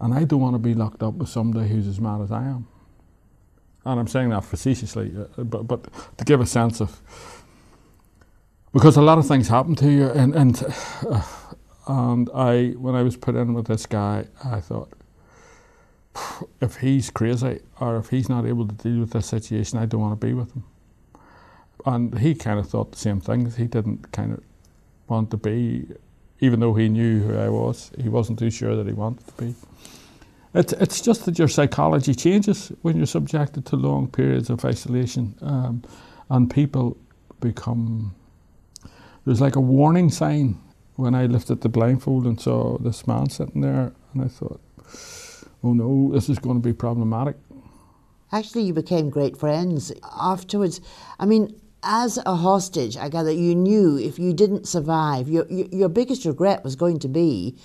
And 0.03 0.13
I 0.13 0.25
don't 0.25 0.41
want 0.41 0.55
to 0.55 0.59
be 0.59 0.75
locked 0.75 1.03
up 1.03 1.15
with 1.15 1.29
somebody 1.29 1.69
who's 1.69 1.87
as 1.87 2.01
mad 2.01 2.21
as 2.21 2.33
I 2.33 2.43
am. 2.43 2.67
And 3.85 4.01
I'm 4.01 4.09
saying 4.09 4.31
that 4.31 4.45
facetiously, 4.45 5.15
uh, 5.17 5.45
but, 5.45 5.63
but 5.63 5.87
to 6.19 6.25
give 6.25 6.41
a 6.41 6.47
sense 6.47 6.81
of. 6.81 7.01
Because 8.73 8.97
a 8.97 9.03
lot 9.03 9.19
of 9.19 9.29
things 9.29 9.49
happen 9.49 9.75
to 9.77 9.91
you, 9.91 10.11
and, 10.11 10.35
and, 10.35 10.63
uh, 11.09 11.23
and 11.87 12.29
I, 12.35 12.71
when 12.71 12.97
I 12.97 13.03
was 13.03 13.17
put 13.17 13.37
in 13.37 13.55
with 13.55 13.69
this 13.69 13.87
guy, 13.87 14.27
I 14.45 14.61
thought, 14.61 14.93
if 16.61 16.77
he's 16.77 17.09
crazy 17.09 17.61
or 17.81 17.97
if 17.97 18.11
he's 18.11 18.29
not 18.29 18.45
able 18.45 18.67
to 18.67 18.75
deal 18.75 19.01
with 19.01 19.13
this 19.13 19.27
situation, 19.27 19.79
I 19.79 19.87
don't 19.87 20.01
want 20.01 20.21
to 20.21 20.27
be 20.27 20.35
with 20.35 20.53
him. 20.53 20.65
And 21.87 22.19
he 22.19 22.35
kind 22.35 22.59
of 22.59 22.69
thought 22.69 22.93
the 22.93 22.99
same 22.99 23.21
things. 23.21 23.57
He 23.57 23.67
didn't 23.67 24.11
kind 24.13 24.33
of 24.33 24.43
want 25.09 25.31
to 25.31 25.37
be, 25.37 25.87
even 26.43 26.59
though 26.59 26.75
he 26.75 26.89
knew 26.89 27.21
who 27.21 27.39
I 27.39 27.49
was, 27.49 27.93
he 27.99 28.09
wasn't 28.09 28.39
too 28.41 28.51
sure 28.51 28.75
that 28.75 28.87
he 28.87 28.93
wanted 28.93 29.25
to 29.29 29.33
be. 29.35 29.55
It's, 30.55 30.73
it's 30.75 31.01
just 31.01 31.25
that 31.25 31.39
your 31.39 31.47
psychology 31.49 32.15
changes 32.15 32.73
when 32.83 32.97
you're 32.97 33.07
subjected 33.07 33.65
to 33.67 33.77
long 33.77 34.09
periods 34.09 34.51
of 34.51 34.65
isolation, 34.65 35.35
um, 35.41 35.83
and 36.29 36.51
people 36.51 36.97
become. 37.41 38.15
There's 39.25 39.41
like 39.41 39.55
a 39.55 39.61
warning 39.61 40.11
sign 40.11 40.59
when 40.97 41.15
I 41.15 41.27
lifted 41.27 41.61
the 41.61 41.69
blindfold 41.69 42.27
and 42.27 42.41
saw 42.41 42.77
this 42.79 43.07
man 43.07 43.31
sitting 43.31 43.63
there, 43.63 43.93
and 44.13 44.25
I 44.25 44.29
thought, 44.29 44.61
oh 45.63 45.73
no, 45.73 46.11
this 46.13 46.29
is 46.29 46.41
going 46.41 46.61
to 46.61 46.69
be 46.69 46.73
problematic. 46.73 47.37
Actually, 48.33 48.63
you 48.63 48.75
became 48.75 49.11
great 49.11 49.37
friends 49.37 49.93
afterwards. 50.19 50.81
I 51.21 51.25
mean, 51.27 51.55
as 51.83 52.19
a 52.25 52.37
hostage, 52.37 52.97
I 52.97 53.09
gather 53.09 53.33
you 53.33 53.55
knew 53.55 53.99
if 53.99 54.19
you 54.19 54.33
didn't 54.33 54.67
survive, 54.67 55.29
your, 55.29 55.47
your 55.49 55.89
biggest 55.89 56.25
regret 56.25 56.63
was 56.63 56.77
going 56.77 56.99
to 57.01 57.09
be 57.09 57.57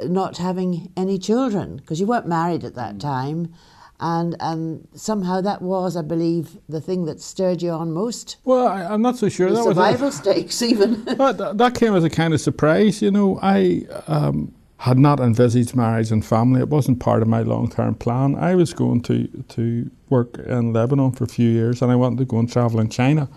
not 0.00 0.38
having 0.38 0.92
any 0.96 1.18
children 1.18 1.76
because 1.76 2.00
you 2.00 2.06
weren't 2.06 2.26
married 2.26 2.64
at 2.64 2.74
that 2.74 2.96
mm. 2.96 3.00
time. 3.00 3.54
And, 4.00 4.36
and 4.40 4.88
somehow 4.94 5.40
that 5.40 5.62
was, 5.62 5.96
I 5.96 6.02
believe, 6.02 6.58
the 6.68 6.80
thing 6.80 7.04
that 7.04 7.20
stirred 7.20 7.62
you 7.62 7.70
on 7.70 7.92
most. 7.92 8.36
Well, 8.44 8.66
I, 8.66 8.92
am 8.92 9.02
not 9.02 9.16
so 9.16 9.28
sure. 9.28 9.48
The 9.48 9.54
that 9.54 9.64
survival 9.64 10.06
was 10.06 10.16
stakes, 10.16 10.62
even. 10.62 11.04
that, 11.04 11.54
that 11.56 11.74
came 11.74 11.94
as 11.94 12.02
a 12.02 12.10
kind 12.10 12.34
of 12.34 12.40
surprise. 12.40 13.00
You 13.00 13.12
know, 13.12 13.38
I 13.40 13.86
um, 14.08 14.52
had 14.78 14.98
not 14.98 15.20
envisaged 15.20 15.76
marriage 15.76 16.10
and 16.10 16.26
family. 16.26 16.60
It 16.60 16.68
wasn't 16.68 16.98
part 16.98 17.22
of 17.22 17.28
my 17.28 17.42
long 17.42 17.70
term 17.70 17.94
plan. 17.94 18.34
I 18.34 18.56
was 18.56 18.74
going 18.74 19.00
to, 19.02 19.28
to 19.50 19.90
work 20.10 20.38
in 20.38 20.72
Lebanon 20.72 21.12
for 21.12 21.24
a 21.24 21.28
few 21.28 21.48
years 21.48 21.80
and 21.80 21.90
I 21.90 21.96
wanted 21.96 22.18
to 22.18 22.24
go 22.24 22.38
and 22.38 22.50
travel 22.50 22.80
in 22.80 22.88
China 22.88 23.28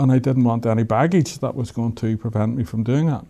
and 0.00 0.10
I 0.10 0.18
didn't 0.18 0.44
want 0.44 0.66
any 0.66 0.82
baggage 0.82 1.38
that 1.38 1.54
was 1.54 1.70
going 1.70 1.94
to 1.96 2.16
prevent 2.16 2.56
me 2.56 2.64
from 2.64 2.82
doing 2.82 3.06
that. 3.06 3.24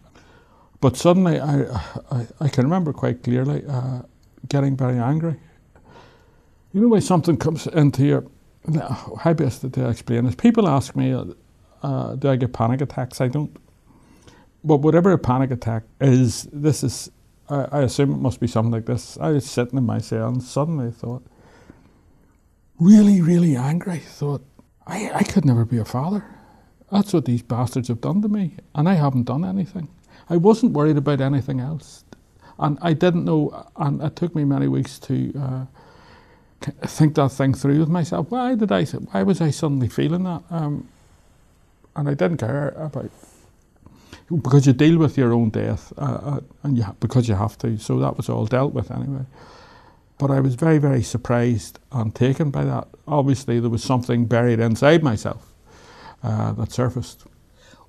But 0.81 0.97
suddenly, 0.97 1.39
I, 1.39 1.65
I, 2.11 2.27
I 2.41 2.49
can 2.49 2.65
remember 2.65 2.93
quite 2.93 3.23
clearly 3.23 3.65
uh, 3.69 4.03
getting 4.49 4.77
very 4.77 4.99
angry. 4.99 5.37
You 6.73 6.81
know, 6.83 6.89
when 6.89 7.03
something 7.03 7.37
comes 7.37 7.67
into 7.67 8.07
your, 8.07 8.25
how 9.19 9.35
best 9.35 9.71
to 9.73 9.89
explain 9.89 10.25
this? 10.25 10.35
People 10.35 10.69
ask 10.69 10.97
me, 10.97 11.13
uh, 11.83 12.15
do 12.15 12.31
I 12.31 12.37
get 12.37 12.53
panic 12.53 12.81
attacks? 12.81 13.21
I 13.21 13.29
don't. 13.29 13.55
But 14.65 14.79
whatever 14.79 15.13
a 15.13 15.19
panic 15.19 15.51
attack 15.51 15.83
is, 16.01 16.49
this 16.53 16.83
is, 16.85 17.11
I, 17.49 17.67
I 17.73 17.81
assume 17.83 18.13
it 18.13 18.19
must 18.19 18.41
be 18.41 18.47
something 18.47 18.73
like 18.73 18.87
this. 18.87 19.19
I 19.21 19.31
was 19.31 19.45
sitting 19.45 19.79
in 19.79 19.85
my 19.85 19.99
cell 19.99 20.29
and 20.29 20.43
suddenly 20.43 20.91
thought, 20.91 21.23
really, 22.79 23.21
really 23.21 23.57
angry. 23.57 23.99
Thought, 23.99 24.45
I, 24.87 25.11
I 25.13 25.23
could 25.25 25.45
never 25.45 25.65
be 25.65 25.79
a 25.79 25.85
father. 25.85 26.25
That's 26.91 27.13
what 27.13 27.25
these 27.25 27.43
bastards 27.43 27.89
have 27.89 28.01
done 28.01 28.23
to 28.23 28.29
me, 28.29 28.57
and 28.75 28.89
I 28.89 28.95
haven't 28.95 29.25
done 29.25 29.45
anything. 29.45 29.89
I 30.29 30.37
wasn't 30.37 30.73
worried 30.73 30.97
about 30.97 31.21
anything 31.21 31.61
else, 31.61 32.05
and 32.59 32.79
I 32.83 32.95
didn't 32.95 33.25
know. 33.25 33.67
And 33.77 34.03
it 34.03 34.17
took 34.17 34.35
me 34.35 34.45
many 34.45 34.69
weeks 34.69 34.99
to 35.01 35.33
uh, 35.39 35.67
think 36.87 37.15
that 37.17 37.31
thing 37.33 37.55
through 37.55 37.79
with 37.81 37.89
myself. 37.89 38.31
Why 38.31 38.57
did 38.57 38.73
I? 38.73 38.85
Why 38.85 39.23
was 39.23 39.41
I 39.41 39.51
suddenly 39.51 39.89
feeling 39.89 40.25
that? 40.25 40.43
Um, 40.51 40.89
and 41.97 42.09
I 42.09 42.15
didn't 42.15 42.39
care 42.39 42.71
about 42.71 43.11
because 44.33 44.67
you 44.67 44.73
deal 44.73 44.99
with 44.99 45.19
your 45.19 45.33
own 45.33 45.51
death, 45.51 45.93
uh, 45.99 46.03
uh, 46.23 46.41
and 46.65 46.77
you 46.77 46.85
ha- 46.85 46.95
because 47.01 47.29
you 47.29 47.37
have 47.37 47.59
to. 47.59 47.79
So 47.79 47.99
that 48.01 48.17
was 48.17 48.29
all 48.29 48.47
dealt 48.47 48.75
with 48.75 48.91
anyway. 48.91 49.27
But 50.19 50.31
I 50.31 50.41
was 50.41 50.55
very, 50.57 50.79
very 50.79 51.03
surprised 51.03 51.79
and 51.93 52.15
taken 52.15 52.51
by 52.51 52.65
that. 52.65 52.89
Obviously, 53.09 53.61
there 53.61 53.71
was 53.71 53.85
something 53.85 54.27
buried 54.27 54.61
inside 54.61 55.03
myself 55.05 55.50
uh, 56.23 56.53
that 56.53 56.73
surfaced. 56.73 57.25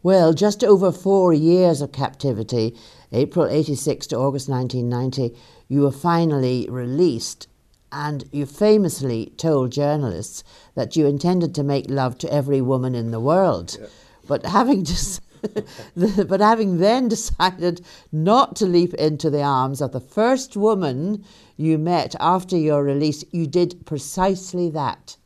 Well, 0.04 0.34
just 0.34 0.64
over 0.64 0.92
four 0.92 1.32
years 1.32 1.82
of 1.82 1.92
captivity, 1.92 2.76
April 3.12 3.46
86 3.46 4.08
to 4.08 4.18
August 4.18 4.50
1990, 4.50 5.38
you 5.68 5.82
were 5.82 5.92
finally 5.92 6.68
released. 6.70 7.48
And 7.92 8.24
you 8.32 8.46
famously 8.46 9.34
told 9.38 9.74
journalists 9.74 10.44
that 10.76 10.96
you 10.96 11.06
intended 11.06 11.54
to 11.56 11.64
make 11.64 11.90
love 11.90 12.18
to 12.20 12.34
every 12.34 12.62
woman 12.62 12.96
in 12.96 13.12
the 13.12 13.20
world. 13.20 13.78
Yeah. 13.80 13.88
But 14.28 14.46
having 14.46 14.86
just 14.86 15.22
but 15.96 16.40
having 16.40 16.78
then 16.78 17.08
decided 17.08 17.82
not 18.12 18.56
to 18.56 18.66
leap 18.66 18.94
into 18.94 19.30
the 19.30 19.42
arms 19.42 19.82
of 19.82 19.92
the 19.92 20.00
first 20.00 20.56
woman 20.56 21.26
you 21.58 21.78
met 21.78 22.16
after 22.20 22.56
your 22.56 22.84
release, 22.84 23.24
you 23.32 23.48
did 23.48 23.86
precisely 23.86 24.70
that. 24.70 25.18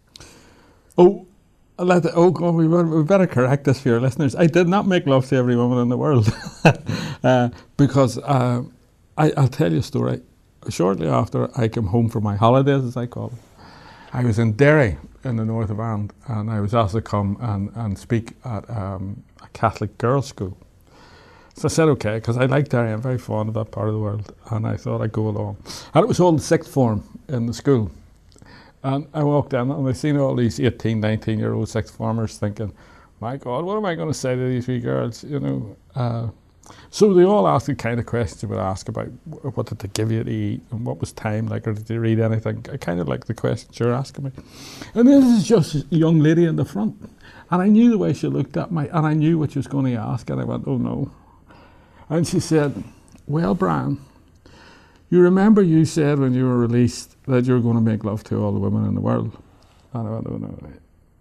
Oh, 0.98 1.28
let 1.78 2.04
the, 2.04 2.14
oh 2.14 2.32
God, 2.32 2.56
we, 2.56 2.68
we 2.68 3.04
better 3.04 3.28
correct 3.28 3.66
this 3.66 3.82
for 3.82 3.90
your 3.90 4.00
listeners. 4.00 4.36
I 4.36 4.48
did 4.48 4.68
not 4.68 4.88
make 4.88 5.06
love 5.06 5.28
to 5.30 5.36
every 5.36 5.56
woman 5.56 5.80
in 5.80 5.90
the 5.90 5.98
world 5.98 6.34
uh, 7.24 7.50
because 7.78 8.18
uh, 8.20 8.64
I, 9.18 9.32
will 9.36 9.48
tell 9.48 9.72
you 9.72 9.80
a 9.80 9.84
story. 9.84 10.22
Shortly 10.70 11.08
after 11.08 11.50
I 11.60 11.68
came 11.68 11.88
home 11.88 12.10
for 12.10 12.22
my 12.22 12.36
holidays, 12.36 12.84
as 12.84 12.98
I 12.98 13.06
call 13.06 13.28
them, 13.30 13.40
I 14.14 14.24
was 14.24 14.40
in 14.40 14.54
Derry 14.54 14.98
in 15.24 15.36
the 15.36 15.46
north 15.46 15.70
of 15.70 15.80
Ireland 15.80 16.14
and 16.28 16.50
I 16.50 16.60
was 16.60 16.74
asked 16.74 16.94
to 16.94 17.02
come 17.02 17.38
and, 17.40 17.72
and 17.76 18.00
speak 18.00 18.34
at 18.46 18.68
um, 18.70 19.24
a 19.44 19.48
Catholic 19.50 19.98
girls' 19.98 20.28
school. 20.28 20.58
So 21.56 21.68
I 21.68 21.70
said 21.70 21.88
okay 21.90 22.16
because 22.16 22.38
I 22.38 22.46
like 22.46 22.70
Derry. 22.70 22.92
I'm 22.92 23.02
very 23.02 23.18
fond 23.18 23.48
of 23.48 23.56
that 23.56 23.72
part 23.72 23.88
of 23.88 23.94
the 23.94 24.00
world, 24.00 24.36
and 24.52 24.68
I 24.68 24.76
thought 24.76 25.02
I'd 25.02 25.14
go 25.14 25.30
along. 25.30 25.56
And 25.94 26.04
it 26.04 26.08
was 26.08 26.20
all 26.20 26.34
the 26.34 26.42
sixth 26.42 26.70
form 26.70 27.04
in 27.30 27.46
the 27.46 27.54
school. 27.54 27.92
And 28.86 29.08
I 29.16 29.24
walked 29.24 29.54
in 29.54 29.72
and 29.72 29.90
I 29.90 29.94
seen 29.94 30.18
all 30.18 30.36
these 30.36 30.60
18, 30.62 31.02
19 31.02 31.40
year 31.40 31.54
old 31.54 31.70
sixth 31.70 31.98
formers 31.98 32.38
thinking, 32.38 32.74
my 33.22 33.38
God, 33.38 33.66
what 33.66 33.78
am 33.78 33.86
I 33.86 33.96
going 33.96 34.10
to 34.10 34.16
say 34.16 34.36
to 34.36 34.50
these 34.50 34.68
wee 34.68 34.80
girls? 34.80 35.24
You 35.26 35.40
know, 35.42 35.78
uh, 35.96 36.30
So 36.92 37.14
they 37.14 37.24
all 37.26 37.48
asked 37.48 37.68
the 37.68 37.76
kind 37.76 38.00
of 38.00 38.08
questions 38.08 38.42
they 38.42 38.48
would 38.48 38.60
ask 38.60 38.90
about 38.90 39.08
what 39.56 39.68
did 39.68 39.80
they 39.80 39.90
give 39.90 40.12
you 40.12 40.24
to 40.24 40.32
eat 40.32 40.62
and 40.72 40.86
what 40.86 41.00
was 41.00 41.14
time 41.14 41.48
like, 41.48 41.68
or 41.68 41.74
did 41.74 41.90
you 41.90 42.00
read 42.00 42.20
anything? 42.20 42.66
I 42.74 42.78
kind 42.78 43.00
of 43.02 43.08
like 43.10 43.26
the 43.26 43.36
questions 43.36 43.80
you're 43.80 43.94
asking 43.94 44.26
me. 44.26 44.32
And 44.96 45.08
this 45.08 45.26
is 45.26 45.48
just 45.48 45.76
a 45.76 45.86
young 45.96 46.20
lady 46.20 46.46
in 46.46 46.58
the 46.58 46.66
front. 46.66 46.96
And 47.52 47.62
I 47.62 47.68
knew 47.68 47.92
the 47.92 47.98
way 48.00 48.14
she 48.14 48.28
looked 48.28 48.58
at 48.58 48.72
me, 48.72 48.88
and 48.90 49.06
I 49.08 49.14
knew 49.14 49.40
what 49.40 49.54
she 49.54 49.60
was 49.60 49.68
going 49.68 49.86
to 49.88 50.02
ask, 50.02 50.30
and 50.30 50.42
I 50.42 50.46
went, 50.46 50.66
oh 50.68 50.78
no. 50.78 51.12
And 52.10 52.28
she 52.28 52.40
said, 52.40 52.84
Well, 53.28 53.56
Brian, 53.56 54.00
you 55.10 55.20
remember 55.20 55.62
you 55.62 55.86
said 55.86 56.20
when 56.20 56.34
you 56.34 56.46
were 56.46 56.58
released 56.58 57.16
that 57.28 57.46
you 57.46 57.54
were 57.54 57.60
going 57.60 57.76
to 57.76 57.82
make 57.82 58.04
love 58.04 58.24
to 58.26 58.44
all 58.44 58.52
the 58.52 58.60
women 58.60 58.86
in 58.86 58.96
the 58.96 59.02
world? 59.02 59.38
And 59.94 60.08
I 60.08 60.12
went, 60.12 60.28
Oh 60.28 60.38
no. 60.38 60.58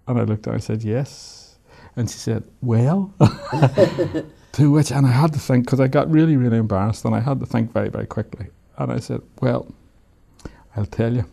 And 0.06 0.18
I 0.18 0.22
looked 0.22 0.46
at 0.46 0.50
her 0.50 0.54
and 0.54 0.62
I 0.62 0.64
said, 0.64 0.82
Yes. 0.82 1.58
And 1.96 2.10
she 2.10 2.18
said, 2.18 2.44
Well. 2.60 3.14
to 4.52 4.70
which, 4.70 4.90
and 4.90 5.06
I 5.06 5.10
had 5.10 5.32
to 5.32 5.38
think, 5.38 5.66
because 5.66 5.80
I 5.80 5.88
got 5.88 6.10
really, 6.10 6.36
really 6.36 6.58
embarrassed, 6.58 7.04
and 7.04 7.14
I 7.14 7.20
had 7.20 7.40
to 7.40 7.46
think 7.46 7.72
very, 7.72 7.88
very 7.88 8.06
quickly. 8.06 8.46
And 8.78 8.92
I 8.92 8.98
said, 8.98 9.20
Well, 9.40 9.72
I'll 10.76 10.86
tell 10.86 11.14
you 11.14 11.24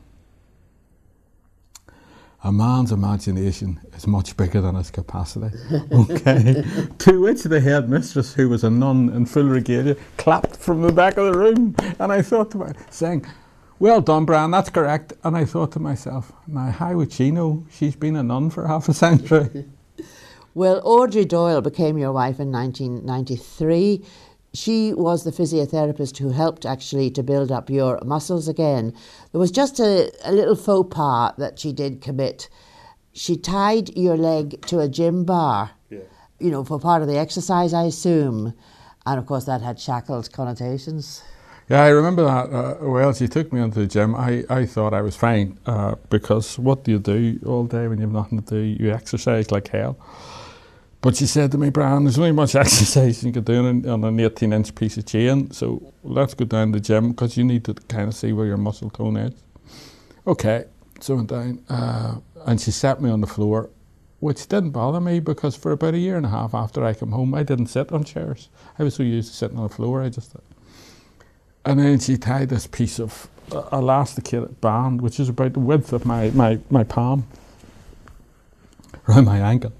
a 2.44 2.52
man's 2.52 2.92
imagination 2.92 3.80
is 3.96 4.08
much 4.08 4.36
bigger 4.36 4.62
than 4.62 4.76
his 4.76 4.92
capacity. 4.92 5.56
Okay. 5.92 6.64
to 6.98 7.22
which 7.22 7.44
the 7.44 7.60
headmistress, 7.60 8.34
who 8.34 8.50
was 8.50 8.64
a 8.64 8.70
nun 8.70 9.10
in 9.10 9.26
full 9.26 9.44
regalia, 9.44 9.96
clapped 10.18 10.56
from 10.58 10.82
the 10.82 10.92
back 10.92 11.18
of 11.18 11.32
the 11.32 11.38
room. 11.38 11.76
And 12.00 12.12
I 12.12 12.22
thought 12.22 12.52
to 12.52 12.58
myself, 12.58 12.92
saying, 12.92 13.26
Well 13.80 14.02
done, 14.02 14.26
Brian, 14.26 14.52
that's 14.52 14.70
correct. 14.70 15.14
And 15.24 15.38
I 15.38 15.46
thought 15.46 15.72
to 15.74 15.80
myself, 15.80 16.32
Now, 16.48 16.72
how 16.72 16.94
would 16.96 17.12
she 17.14 17.30
know? 17.32 17.66
She's 17.70 17.96
been 17.96 18.16
a 18.16 18.24
nun 18.24 18.50
for 18.50 18.68
half 18.68 18.90
a 18.90 18.94
century. 18.94 19.66
well, 20.54 20.82
Audrey 20.84 21.26
Doyle 21.26 21.62
became 21.62 21.98
your 21.98 22.12
wife 22.12 22.40
in 22.40 22.52
1993 22.52 24.04
she 24.54 24.94
was 24.94 25.24
the 25.24 25.32
physiotherapist 25.32 26.18
who 26.18 26.32
helped 26.32 26.66
actually 26.66 27.10
to 27.12 27.24
build 27.24 27.52
up 27.52 27.70
your 27.70 28.00
muscles 28.04 28.48
again. 28.48 28.94
There 29.32 29.40
was 29.40 29.52
just 29.52 29.80
a, 29.80 30.12
a 30.24 30.32
little 30.32 30.56
faux 30.56 30.94
pas 30.94 31.34
that 31.38 31.60
she 31.60 31.72
did 31.72 32.02
commit. 32.02 32.50
She 33.14 33.38
tied 33.38 33.96
your 33.98 34.18
leg 34.18 34.62
to 34.68 34.80
a 34.80 34.90
gym 34.90 35.24
bar, 35.24 35.72
yeah. 35.90 36.00
you 36.40 36.52
know, 36.52 36.64
for 36.64 36.80
part 36.80 37.02
of 37.02 37.08
the 37.08 37.18
exercise, 37.18 37.74
I 37.74 37.84
assume. 37.84 38.54
And 39.06 39.20
of 39.20 39.26
course, 39.26 39.46
that 39.46 39.62
had 39.62 39.80
shackled 39.80 40.32
connotations. 40.32 41.24
Yeah, 41.70 41.84
I 41.84 41.90
remember 41.90 42.26
that. 42.26 42.54
Uh, 42.54 42.76
well, 42.82 43.14
she 43.14 43.30
took 43.30 43.54
me 43.54 43.62
into 43.62 43.80
the 43.80 43.88
gym. 43.88 44.14
I, 44.16 44.44
I 44.50 44.66
thought 44.66 44.94
I 44.94 45.02
was 45.02 45.16
fine 45.16 45.58
uh, 45.66 45.96
because 46.10 46.60
what 46.60 46.84
do 46.84 46.92
you 46.92 47.00
do 47.00 47.40
all 47.46 47.66
day 47.66 47.88
when 47.88 48.00
you 48.00 48.04
have 48.04 48.14
nothing 48.14 48.42
to 48.44 48.56
do? 48.56 48.84
You 48.84 48.92
exercise 48.92 49.52
like 49.52 49.70
hell. 49.70 49.98
But 51.02 51.16
she 51.16 51.26
said 51.26 51.52
to 51.52 51.58
me, 51.58 51.72
Brian, 51.72 52.04
there's 52.04 52.20
only 52.20 52.32
much 52.32 52.56
exercise 52.56 53.24
you 53.24 53.32
can 53.32 53.44
do 53.44 53.68
on, 53.90 54.04
an 54.04 54.20
18 54.20 54.54
inch 54.54 54.76
piece 54.76 54.98
of 54.98 55.06
chain, 55.08 55.50
so 55.52 55.94
let's 56.04 56.36
go 56.36 56.46
down 56.46 56.72
to 56.72 56.80
the 56.80 56.84
gym 56.84 57.10
because 57.10 57.36
you 57.38 57.44
need 57.44 57.66
to 57.66 57.74
kind 57.74 58.08
of 58.08 58.14
see 58.14 58.34
where 58.34 58.46
your 58.46 58.58
muscle 58.58 58.92
tone 58.92 59.18
is. 59.18 59.34
Okay, 60.28 60.66
so 61.00 61.14
I 61.14 61.18
went 61.18 61.30
down 61.30 61.66
uh, 61.70 62.16
and 62.46 62.62
she 62.62 62.70
sat 62.70 63.02
me 63.02 63.10
on 63.10 63.22
the 63.22 63.28
floor, 63.28 63.72
which 64.20 64.48
didn't 64.48 64.70
bother 64.70 65.02
me 65.02 65.20
because 65.20 65.56
for 65.56 65.72
about 65.72 65.96
a 65.96 65.98
year 65.98 66.18
and 66.18 66.26
a 66.28 66.30
half 66.30 66.54
after 66.54 66.86
I 66.86 66.94
came 66.94 67.12
home, 67.12 67.34
I 67.34 67.42
didn't 67.42 67.68
sit 67.68 67.92
on 67.92 68.04
chairs. 68.04 68.50
I 68.78 68.84
was 68.84 68.94
so 68.94 69.02
used 69.02 69.32
to 69.32 69.36
sitting 69.36 69.58
on 69.58 69.68
the 69.68 69.74
floor, 69.74 70.04
I 70.04 70.10
just. 70.10 70.36
And 71.66 71.80
then 71.80 72.00
she 72.00 72.18
tied 72.18 72.50
this 72.50 72.68
piece 72.68 73.00
of 73.00 73.28
uh, 73.52 73.64
elasticated 73.74 74.62
band, 74.62 75.02
which 75.02 75.20
is 75.20 75.30
about 75.30 75.54
the 75.54 75.60
width 75.60 75.94
of 75.94 76.06
my, 76.06 76.30
my, 76.30 76.60
my 76.70 76.84
palm, 76.84 77.26
around 79.08 79.26
my 79.26 79.40
ankle 79.40 79.74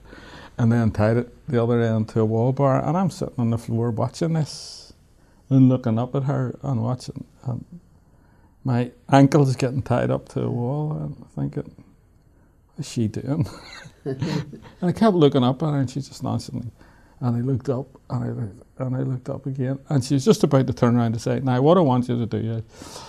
and 0.62 0.72
then 0.72 0.92
tied 0.92 1.18
it 1.18 1.48
the 1.48 1.62
other 1.62 1.82
end 1.82 2.08
to 2.08 2.20
a 2.22 2.26
wall 2.26 2.52
bar. 2.52 2.86
And 2.88 2.96
I'm 2.96 3.10
sitting 3.10 3.34
on 3.40 3.50
the 3.50 3.58
floor 3.58 3.90
watching 3.90 4.34
this 4.34 4.94
and 5.50 5.70
looking 5.70 5.98
up 5.98 6.14
at 6.14 6.26
her 6.26 6.56
and 6.62 6.84
watching. 6.84 7.26
And 7.46 7.66
my 8.64 8.92
ankle's 9.12 9.56
getting 9.56 9.82
tied 9.82 10.12
up 10.12 10.30
to 10.30 10.44
a 10.44 10.52
wall 10.52 10.92
and 10.92 11.16
I 11.20 11.42
thinking, 11.42 11.84
what's 12.76 12.92
she 12.92 13.08
doing? 13.08 13.50
and 14.06 14.62
I 14.84 14.92
kept 14.92 15.16
looking 15.16 15.44
up 15.44 15.64
at 15.64 15.72
her 15.72 15.80
and 15.80 15.90
she 15.90 16.00
just 16.00 16.22
nonchalantly. 16.22 16.70
And 17.22 17.38
I 17.38 17.42
looked 17.42 17.70
up 17.70 17.88
and 18.12 18.24
I 18.24 18.28
looked, 18.30 18.64
and 18.78 18.96
I 18.96 19.00
looked 19.00 19.30
up 19.30 19.48
again 19.48 19.80
and 19.90 20.04
she 20.04 20.14
was 20.14 20.26
just 20.26 20.44
about 20.44 20.68
to 20.68 20.74
turn 20.74 20.96
around 20.96 21.14
to 21.14 21.20
say, 21.20 21.40
Now, 21.40 21.60
what 21.64 21.80
I 21.80 21.82
want 21.82 22.08
you 22.08 22.20
to 22.20 22.28
do 22.28 22.38
is. 22.38 23.02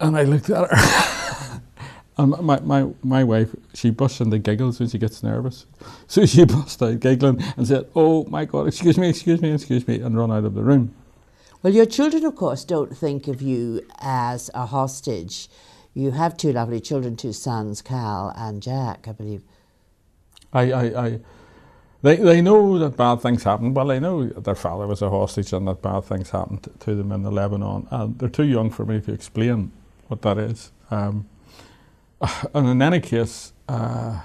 And 0.00 0.16
I 0.16 0.22
looked 0.22 0.48
at 0.48 0.70
her. 0.70 1.60
And 2.20 2.38
my, 2.42 2.60
my, 2.60 2.86
my 3.02 3.24
wife, 3.24 3.54
she 3.72 3.88
busts 3.88 4.20
into 4.20 4.38
giggles 4.38 4.78
when 4.78 4.90
she 4.90 4.98
gets 4.98 5.22
nervous. 5.22 5.66
So 6.06 6.26
she 6.26 6.44
burst 6.44 6.82
out 6.82 7.00
giggling 7.00 7.40
and 7.56 7.66
said, 7.66 7.86
Oh 7.94 8.24
my 8.24 8.44
God, 8.44 8.66
excuse 8.66 8.98
me, 8.98 9.08
excuse 9.08 9.40
me, 9.40 9.52
excuse 9.52 9.86
me, 9.86 10.00
and 10.00 10.18
run 10.18 10.32
out 10.32 10.44
of 10.44 10.54
the 10.54 10.62
room. 10.62 10.92
Well, 11.62 11.72
your 11.72 11.86
children, 11.86 12.24
of 12.24 12.34
course, 12.34 12.64
don't 12.64 12.96
think 12.96 13.28
of 13.28 13.40
you 13.40 13.82
as 14.00 14.50
a 14.54 14.66
hostage. 14.66 15.48
You 15.94 16.10
have 16.10 16.36
two 16.36 16.52
lovely 16.52 16.80
children, 16.80 17.16
two 17.16 17.32
sons, 17.32 17.80
Cal 17.80 18.34
and 18.36 18.60
Jack, 18.60 19.06
I 19.08 19.12
believe. 19.12 19.44
I, 20.52 20.72
I, 20.72 21.06
I 21.06 21.20
they, 22.02 22.16
they 22.16 22.42
know 22.42 22.78
that 22.78 22.96
bad 22.96 23.22
things 23.22 23.44
happen. 23.44 23.72
Well, 23.72 23.86
they 23.86 24.00
know 24.00 24.26
their 24.26 24.54
father 24.54 24.86
was 24.86 25.00
a 25.00 25.08
hostage 25.08 25.52
and 25.52 25.66
that 25.68 25.80
bad 25.80 26.04
things 26.04 26.30
happened 26.30 26.68
to 26.80 26.94
them 26.94 27.12
in 27.12 27.22
the 27.22 27.30
Lebanon. 27.30 27.86
And 27.90 28.18
they're 28.18 28.28
too 28.28 28.44
young 28.44 28.70
for 28.70 28.84
me 28.84 29.00
to 29.00 29.12
explain 29.12 29.72
what 30.08 30.22
that 30.22 30.38
is. 30.38 30.72
Um, 30.90 31.26
and 32.54 32.68
in 32.68 32.82
any 32.82 33.00
case, 33.00 33.52
uh, 33.68 34.20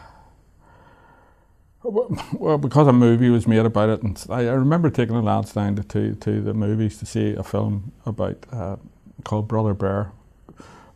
well, 1.83 2.57
because 2.57 2.87
a 2.87 2.93
movie 2.93 3.29
was 3.29 3.47
made 3.47 3.65
about 3.65 3.89
it, 3.89 4.01
and 4.01 4.23
I, 4.29 4.41
I 4.41 4.53
remember 4.53 4.89
taking 4.89 5.15
the 5.15 5.21
lads 5.21 5.53
down 5.53 5.75
to, 5.75 5.83
to, 5.83 6.15
to 6.15 6.41
the 6.41 6.53
movies 6.53 6.97
to 6.97 7.05
see 7.05 7.33
a 7.33 7.43
film 7.43 7.91
about 8.05 8.43
uh, 8.51 8.77
called 9.23 9.47
Brother 9.47 9.73
Bear, 9.73 10.11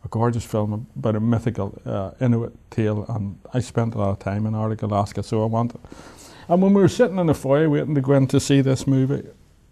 a 0.04 0.08
gorgeous 0.08 0.44
film 0.44 0.88
about 0.96 1.16
a 1.16 1.20
mythical 1.20 1.80
uh, 1.86 2.12
Inuit 2.20 2.54
tale, 2.70 3.06
and 3.08 3.38
I 3.54 3.60
spent 3.60 3.94
a 3.94 3.98
lot 3.98 4.10
of 4.10 4.18
time 4.18 4.46
in 4.46 4.54
Arctic 4.54 4.82
Alaska, 4.82 5.22
so 5.22 5.42
I 5.42 5.46
wanted. 5.46 5.80
And 6.48 6.60
when 6.60 6.74
we 6.74 6.82
were 6.82 6.88
sitting 6.88 7.18
in 7.18 7.28
the 7.28 7.34
foyer 7.34 7.70
waiting 7.70 7.94
to 7.94 8.00
go 8.00 8.14
in 8.14 8.26
to 8.28 8.40
see 8.40 8.60
this 8.60 8.86
movie, 8.86 9.28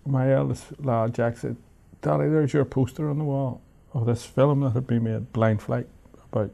my 0.06 0.32
eldest 0.32 0.66
lad 0.78 1.14
Jack 1.14 1.36
said, 1.38 1.56
"Daddy, 2.00 2.28
there's 2.28 2.52
your 2.52 2.64
poster 2.64 3.10
on 3.10 3.18
the 3.18 3.24
wall 3.24 3.60
of 3.92 4.06
this 4.06 4.24
film 4.24 4.60
that 4.60 4.70
had 4.70 4.86
been 4.86 5.02
made, 5.02 5.32
Blind 5.32 5.60
Flight, 5.60 5.88
about." 6.32 6.52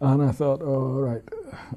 And 0.00 0.22
I 0.22 0.30
thought, 0.30 0.60
oh, 0.62 0.92
right, 0.92 1.22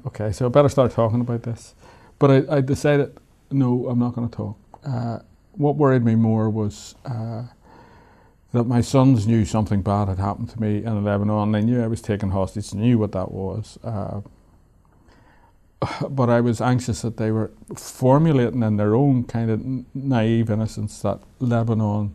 okay, 0.06 0.30
so 0.32 0.46
I 0.46 0.48
better 0.50 0.68
start 0.68 0.92
talking 0.92 1.20
about 1.22 1.42
this. 1.42 1.74
But 2.18 2.30
I, 2.30 2.56
I 2.56 2.60
decided, 2.60 3.18
no, 3.50 3.86
I'm 3.88 3.98
not 3.98 4.14
going 4.14 4.28
to 4.28 4.36
talk. 4.36 4.58
Uh, 4.84 5.18
what 5.52 5.76
worried 5.76 6.04
me 6.04 6.14
more 6.14 6.50
was 6.50 6.94
uh, 7.06 7.44
that 8.52 8.64
my 8.64 8.82
sons 8.82 9.26
knew 9.26 9.44
something 9.44 9.80
bad 9.80 10.08
had 10.08 10.18
happened 10.18 10.50
to 10.50 10.60
me 10.60 10.84
in 10.84 11.04
Lebanon. 11.04 11.52
They 11.52 11.62
knew 11.62 11.82
I 11.82 11.86
was 11.86 12.02
taken 12.02 12.30
hostage, 12.30 12.74
knew 12.74 12.98
what 12.98 13.12
that 13.12 13.32
was. 13.32 13.78
Uh, 13.82 14.20
but 16.10 16.28
I 16.28 16.42
was 16.42 16.60
anxious 16.60 17.00
that 17.02 17.16
they 17.16 17.30
were 17.30 17.52
formulating 17.74 18.62
in 18.62 18.76
their 18.76 18.94
own 18.94 19.24
kind 19.24 19.50
of 19.50 19.64
naive 19.94 20.50
innocence 20.50 21.00
that 21.00 21.20
Lebanon 21.38 22.14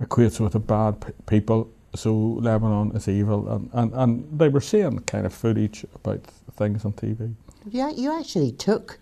equates 0.00 0.40
with 0.40 0.56
a 0.56 0.58
bad 0.58 1.00
p- 1.00 1.12
people 1.26 1.70
so 1.94 2.14
Lebanon 2.14 2.96
is 2.96 3.08
evil, 3.08 3.48
and, 3.48 3.70
and, 3.72 3.92
and 3.94 4.38
they 4.38 4.48
were 4.48 4.60
seeing 4.60 5.00
kind 5.00 5.26
of 5.26 5.34
footage 5.34 5.84
about 5.94 6.22
things 6.56 6.84
on 6.84 6.92
TV. 6.92 7.34
Yeah, 7.68 7.90
you 7.90 8.18
actually 8.18 8.52
took 8.52 8.98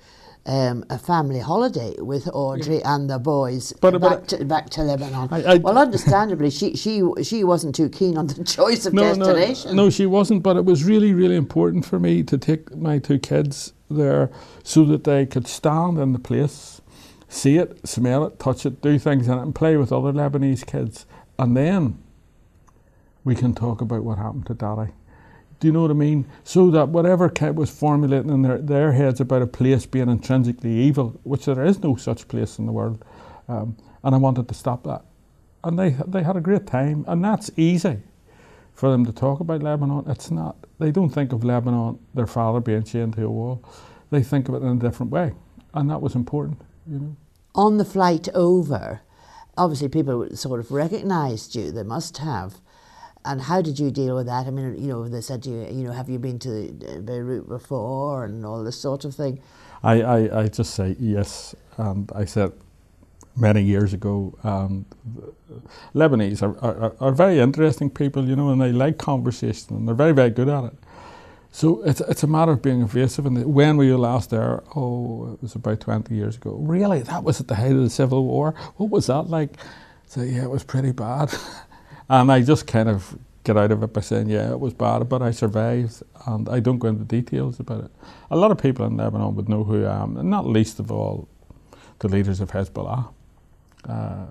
um, 0.47 0.85
a 0.91 0.99
family 0.99 1.39
holiday 1.39 1.95
with 1.99 2.29
Audrey 2.33 2.79
yeah. 2.79 2.95
and 2.95 3.09
the 3.09 3.19
boys 3.19 3.73
but, 3.81 3.93
back, 3.93 4.01
but, 4.01 4.29
to, 4.29 4.45
back 4.45 4.71
to 4.71 4.83
Lebanon. 4.83 5.29
I, 5.31 5.43
I, 5.43 5.57
well, 5.57 5.79
understandably, 5.79 6.51
she, 6.51 6.77
she, 6.77 7.03
she 7.23 7.45
wasn't 7.45 7.75
too 7.75 7.89
keen 7.89 8.17
on 8.17 8.27
the 8.27 8.45
choice 8.57 8.87
of 8.87 8.93
no, 8.93 9.03
destination. 9.03 9.77
No, 9.77 9.85
no, 9.85 9.91
she 9.91 10.07
wasn't, 10.07 10.43
but 10.43 10.57
it 10.57 10.65
was 10.65 10.85
really, 10.85 11.13
really 11.13 11.37
important 11.37 11.85
for 11.85 11.99
me 11.99 12.23
to 12.25 12.39
take 12.39 12.75
my 12.77 12.99
two 12.99 13.19
kids 13.19 13.73
there 13.89 14.31
so 14.63 14.85
that 14.85 15.05
they 15.05 15.27
could 15.27 15.47
stand 15.47 15.99
in 15.99 16.13
the 16.13 16.19
place, 16.19 16.81
see 17.29 17.57
it, 17.57 17.87
smell 17.87 18.25
it, 18.25 18.39
touch 18.39 18.65
it, 18.65 18.81
do 18.81 18.99
things 18.99 19.29
in 19.29 19.39
it, 19.39 19.43
and 19.43 19.55
play 19.55 19.77
with 19.77 19.93
other 19.93 20.13
Lebanese 20.13 20.67
kids. 20.67 21.07
And 21.39 21.57
then 21.57 21.99
we 23.25 23.35
can 23.35 23.55
talk 23.55 23.81
about 23.81 24.05
what 24.05 24.19
happened 24.19 24.47
to 24.47 24.55
Daddy. 24.55 24.93
Do 25.61 25.67
you 25.67 25.73
know 25.73 25.83
what 25.83 25.91
I 25.91 25.95
mean? 25.95 26.27
So 26.43 26.71
that 26.71 26.89
whatever 26.89 27.29
Kit 27.29 27.55
was 27.55 27.71
formulating 27.71 28.31
in 28.31 28.43
their, 28.43 28.59
their 28.59 28.93
heads 28.93 29.21
about 29.21 29.43
a 29.43 29.47
place 29.47 29.85
being 29.85 30.09
intrinsically 30.09 30.73
evil, 30.73 31.21
which 31.23 31.45
there 31.45 31.65
is 31.65 31.83
no 31.83 31.97
such 31.97 32.29
place 32.29 32.59
in 32.59 32.65
the 32.65 32.73
world, 32.73 33.05
um, 33.47 33.77
and 34.03 34.15
I 34.15 34.19
wanted 34.19 34.49
to 34.49 34.55
stop 34.55 34.85
that. 34.85 35.05
And 35.63 35.79
they 35.79 35.91
they 36.07 36.23
had 36.23 36.37
a 36.39 36.41
great 36.41 36.67
time, 36.67 37.05
and 37.07 37.23
that's 37.23 37.51
easy 37.59 37.99
for 38.73 38.91
them 38.91 39.05
to 39.05 39.13
talk 39.13 39.41
about 39.41 39.63
Lebanon. 39.63 40.05
It's 40.09 40.31
not. 40.31 40.57
They 40.79 40.91
don't 40.91 41.11
think 41.11 41.35
of 41.35 41.45
Lebanon, 41.45 41.99
their 42.15 42.27
father 42.27 42.61
being 42.61 42.83
chained 42.83 43.15
to 43.17 43.27
a 43.27 43.31
wall. 43.31 43.63
They 44.11 44.23
think 44.23 44.49
of 44.49 44.55
it 44.55 44.63
in 44.63 44.69
a 44.69 44.81
different 44.81 45.13
way, 45.13 45.35
and 45.75 45.91
that 45.91 46.01
was 46.01 46.15
important. 46.15 46.63
You 46.91 46.99
know. 46.99 47.17
On 47.55 47.77
the 47.77 47.85
flight 47.85 48.31
over, 48.33 49.03
obviously 49.59 49.89
people 49.89 50.35
sort 50.35 50.61
of 50.61 50.73
recognised 50.73 51.55
you. 51.55 51.71
They 51.71 51.83
must 51.83 52.17
have 52.19 52.63
and 53.25 53.41
how 53.43 53.63
did 53.63 53.79
you 53.79 53.91
deal 53.91 54.17
with 54.17 54.27
that? 54.27 54.47
I 54.47 54.51
mean, 54.51 54.77
you 54.83 54.89
know, 54.89 55.09
they 55.09 55.21
said 55.21 55.43
to 55.45 55.51
you, 55.51 55.67
you 55.71 55.85
know, 55.85 55.93
have 55.93 56.09
you 56.09 56.19
been 56.19 56.39
to 56.41 56.69
uh, 56.89 56.99
Beirut 57.01 57.49
before 57.49 58.25
and 58.25 58.45
all 58.47 58.65
this 58.65 58.77
sort 58.77 59.05
of 59.05 59.15
thing? 59.15 59.41
I, 59.83 60.03
I, 60.03 60.41
I 60.43 60.49
just 60.49 60.75
say 60.75 60.97
yes. 60.99 61.55
And 61.77 62.11
I 62.15 62.25
said, 62.25 62.53
many 63.37 63.63
years 63.63 63.93
ago. 63.93 64.37
And 64.43 64.85
Lebanese 65.95 66.43
are, 66.43 66.59
are, 66.65 66.95
are 67.01 67.13
very 67.13 67.39
interesting 67.39 67.91
people, 67.91 68.29
you 68.29 68.37
know, 68.37 68.51
and 68.51 68.61
they 68.61 68.73
like 68.73 68.99
conversation 68.99 69.77
and 69.77 69.89
they're 69.89 69.95
very, 69.95 70.13
very 70.13 70.31
good 70.31 70.49
at 70.49 70.65
it. 70.65 70.75
So 71.53 71.83
it's 71.83 72.01
it's 72.03 72.23
a 72.23 72.29
matter 72.29 72.53
of 72.53 72.63
being 72.63 72.81
evasive. 72.83 73.27
And 73.27 73.45
when 73.53 73.77
were 73.77 73.83
you 73.83 73.99
last 73.99 74.31
there? 74.31 74.63
Oh, 74.77 75.33
it 75.33 75.43
was 75.43 75.57
about 75.57 75.81
twenty 75.81 76.15
years 76.15 76.37
ago. 76.37 76.53
Really, 76.53 77.03
that 77.03 77.25
was 77.25 77.41
at 77.41 77.49
the 77.49 77.57
height 77.57 77.73
of 77.73 77.83
the 77.83 77.91
Civil 77.91 78.25
War. 78.25 78.55
What 78.77 78.91
was 78.91 79.09
that 79.09 79.25
like? 79.25 79.57
So 80.07 80.23
yeah, 80.23 80.45
it 80.45 80.51
was 80.51 80.63
pretty 80.63 80.93
bad. 80.93 81.35
and 82.11 82.31
I 82.33 82.43
just 82.43 82.67
kind 82.67 82.89
of 82.89 83.17
get 83.45 83.57
out 83.57 83.71
of 83.71 83.83
it 83.83 83.93
by 83.93 84.01
saying, 84.01 84.29
yeah, 84.29 84.51
it 84.51 84.61
was 84.61 84.75
bad, 84.75 85.09
but 85.09 85.23
I 85.23 85.31
survived, 85.31 86.03
and 86.27 86.49
I 86.49 86.61
don't 86.61 86.79
go 86.79 86.89
into 86.89 87.05
details 87.05 87.61
about 87.61 87.85
it. 87.85 87.91
A 88.31 88.37
lot 88.37 88.51
of 88.51 88.59
people 88.59 88.85
in 88.85 88.97
Lebanon 88.97 89.35
would 89.37 89.49
know 89.49 89.65
who 89.65 89.87
I 89.87 90.03
am, 90.03 90.17
and 90.17 90.29
not 90.29 90.47
least 90.47 90.81
of 90.81 90.91
all, 90.91 91.29
the 92.01 92.09
leaders 92.09 92.41
of 92.41 92.51
Hezbollah, 92.51 93.09
uh, 93.89 94.27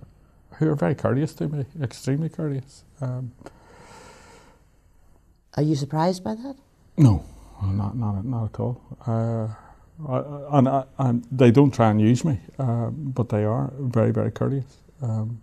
who 0.55 0.69
are 0.69 0.75
very 0.75 0.93
courteous 0.93 1.33
to 1.35 1.47
me, 1.47 1.65
extremely 1.81 2.29
courteous. 2.29 2.83
Um, 3.01 3.31
are 5.55 5.63
you 5.63 5.75
surprised 5.75 6.23
by 6.23 6.35
that? 6.35 6.55
No, 6.97 7.23
not 7.63 7.95
not 7.95 8.25
not 8.25 8.45
at 8.53 8.59
all. 8.59 8.81
Uh, 9.07 9.47
and, 10.51 10.85
and 10.97 11.25
they 11.31 11.51
don't 11.51 11.73
try 11.73 11.89
and 11.89 11.99
use 12.01 12.23
me, 12.25 12.39
uh, 12.57 12.89
but 12.89 13.29
they 13.29 13.45
are 13.45 13.71
very 13.79 14.11
very 14.11 14.31
courteous. 14.31 14.77
Um, 15.01 15.41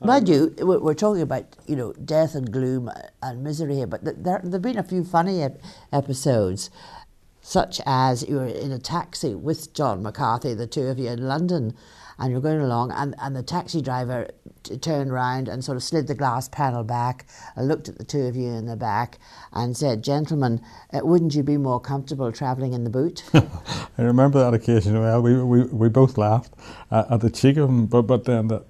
Mind 0.00 0.28
you, 0.28 0.54
we're 0.60 0.94
talking 0.94 1.22
about 1.22 1.56
you 1.66 1.74
know 1.74 1.92
death 1.92 2.34
and 2.34 2.52
gloom 2.52 2.90
and 3.22 3.42
misery 3.42 3.76
here, 3.76 3.86
but 3.86 4.04
there 4.04 4.40
there've 4.44 4.62
been 4.62 4.78
a 4.78 4.84
few 4.84 5.04
funny 5.04 5.42
ep- 5.42 5.60
episodes, 5.92 6.70
such 7.40 7.80
as 7.86 8.28
you 8.28 8.36
were 8.36 8.46
in 8.46 8.70
a 8.70 8.78
taxi 8.78 9.34
with 9.34 9.74
John 9.74 10.02
McCarthy, 10.02 10.54
the 10.54 10.66
two 10.66 10.86
of 10.86 10.98
you 10.98 11.08
in 11.08 11.26
London, 11.26 11.74
and 12.20 12.30
you're 12.30 12.40
going 12.40 12.60
along, 12.60 12.92
and, 12.92 13.14
and 13.18 13.34
the 13.34 13.42
taxi 13.42 13.80
driver 13.80 14.28
t- 14.62 14.76
turned 14.76 15.10
around 15.10 15.48
and 15.48 15.64
sort 15.64 15.76
of 15.76 15.82
slid 15.82 16.06
the 16.06 16.14
glass 16.14 16.48
panel 16.48 16.84
back, 16.84 17.26
and 17.56 17.66
looked 17.66 17.88
at 17.88 17.98
the 17.98 18.04
two 18.04 18.22
of 18.22 18.36
you 18.36 18.48
in 18.48 18.66
the 18.66 18.76
back, 18.76 19.18
and 19.52 19.76
said, 19.76 20.04
"Gentlemen, 20.04 20.60
uh, 20.92 21.00
wouldn't 21.02 21.34
you 21.34 21.42
be 21.42 21.56
more 21.56 21.80
comfortable 21.80 22.30
travelling 22.30 22.74
in 22.74 22.84
the 22.84 22.90
boot?" 22.90 23.24
I 23.34 24.02
remember 24.02 24.38
that 24.38 24.54
occasion 24.54 25.00
well. 25.00 25.20
We 25.22 25.42
we, 25.42 25.64
we 25.64 25.88
both 25.88 26.16
laughed 26.16 26.54
uh, 26.90 27.06
at 27.10 27.22
the 27.22 27.30
cheek 27.30 27.56
of 27.56 27.68
him, 27.68 27.86
but 27.86 28.02
but 28.02 28.24
then 28.24 28.48
that, 28.48 28.69